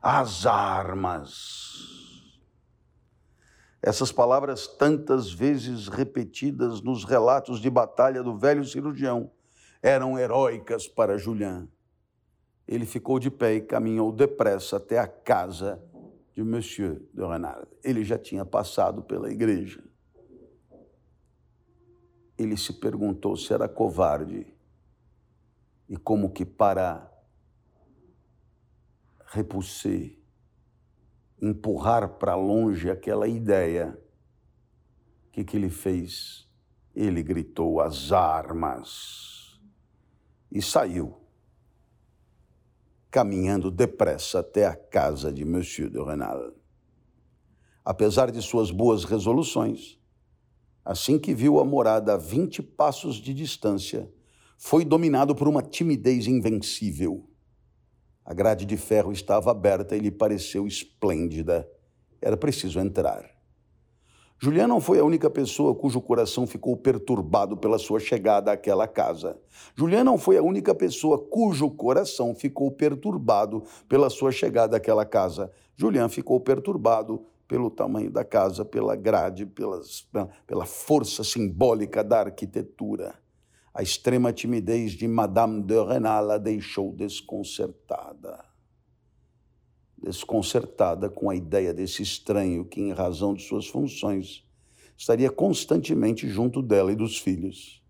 [0.02, 1.92] As armas.
[3.84, 9.32] Essas palavras, tantas vezes repetidas nos relatos de batalha do velho cirurgião,
[9.80, 11.68] eram heróicas para Julian.
[12.68, 15.80] Ele ficou de pé e caminhou depressa até a casa
[16.34, 17.68] de Monsieur de Renard.
[17.84, 19.84] Ele já tinha passado pela igreja.
[22.40, 24.52] Ele se perguntou se era covarde
[25.88, 27.11] e como que para
[29.32, 30.12] repulsar,
[31.42, 33.98] empurrar para longe aquela ideia,
[35.28, 36.48] o que, que ele fez?
[36.94, 39.58] Ele gritou as armas
[40.52, 41.18] e saiu
[43.10, 46.54] caminhando depressa até a casa de Monsieur de Renal.
[47.84, 50.00] Apesar de suas boas resoluções,
[50.84, 54.12] assim que viu a morada a vinte passos de distância,
[54.58, 57.31] foi dominado por uma timidez invencível.
[58.26, 61.68] A grade de ferro estava aberta e lhe pareceu esplêndida.
[62.22, 63.30] Era preciso entrar.
[64.44, 69.38] Julian não foi a única pessoa cujo coração ficou perturbado pela sua chegada àquela casa.
[69.76, 75.52] Julian não foi a única pessoa cujo coração ficou perturbado pela sua chegada àquela casa.
[75.76, 80.08] Julian ficou perturbado pelo tamanho da casa, pela grade, pelas,
[80.48, 83.14] pela força simbólica da arquitetura.
[83.74, 88.52] A extrema timidez de Madame de Renal a deixou desconcertada
[90.02, 94.44] desconcertada com a ideia desse estranho que, em razão de suas funções,
[94.98, 97.82] estaria constantemente junto dela e dos filhos.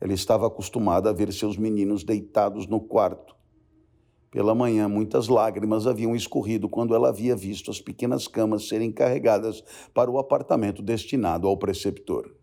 [0.00, 3.36] Ela estava acostumada a ver seus meninos deitados no quarto.
[4.30, 9.62] Pela manhã, muitas lágrimas haviam escorrido quando ela havia visto as pequenas camas serem carregadas
[9.92, 12.37] para o apartamento destinado ao preceptor.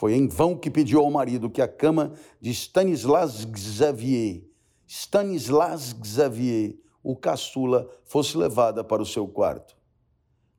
[0.00, 4.40] Foi em vão que pediu ao marido que a cama de Stanislas Xavier,
[4.86, 9.76] Stanislas Xavier, o caçula fosse levada para o seu quarto.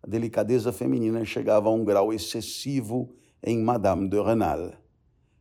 [0.03, 4.73] A delicadeza feminina chegava a um grau excessivo em Madame de Renal.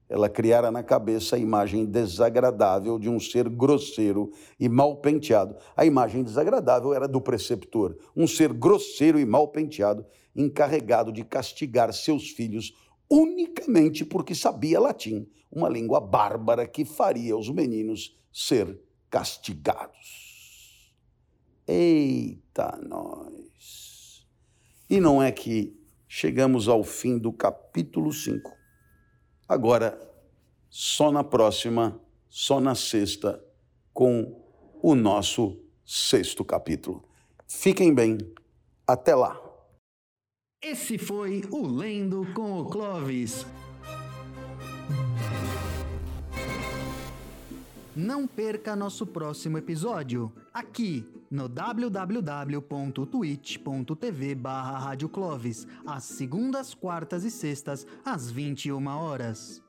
[0.09, 5.57] Ela criara na cabeça a imagem desagradável de um ser grosseiro e mal penteado.
[5.77, 11.93] A imagem desagradável era do preceptor, um ser grosseiro e mal penteado, encarregado de castigar
[11.93, 12.73] seus filhos
[13.11, 18.81] unicamente porque sabia latim, uma língua bárbara que faria os meninos ser
[19.11, 20.95] castigados.
[21.66, 24.27] Eita, nós!
[24.89, 25.77] E não é que
[26.09, 28.57] chegamos ao fim do capítulo 5.
[29.49, 29.99] Agora,
[30.69, 33.45] só na próxima, só na sexta,
[33.93, 34.41] com
[34.82, 37.05] o nosso sexto capítulo.
[37.47, 38.19] Fiquem bem.
[38.87, 39.40] Até lá.
[40.62, 43.47] Esse foi o Lendo com o Clovis.
[47.97, 54.95] Não perca nosso próximo episódio, aqui no www.twitch.tv barra
[55.87, 59.62] às segundas, quartas e sextas, às 21 horas.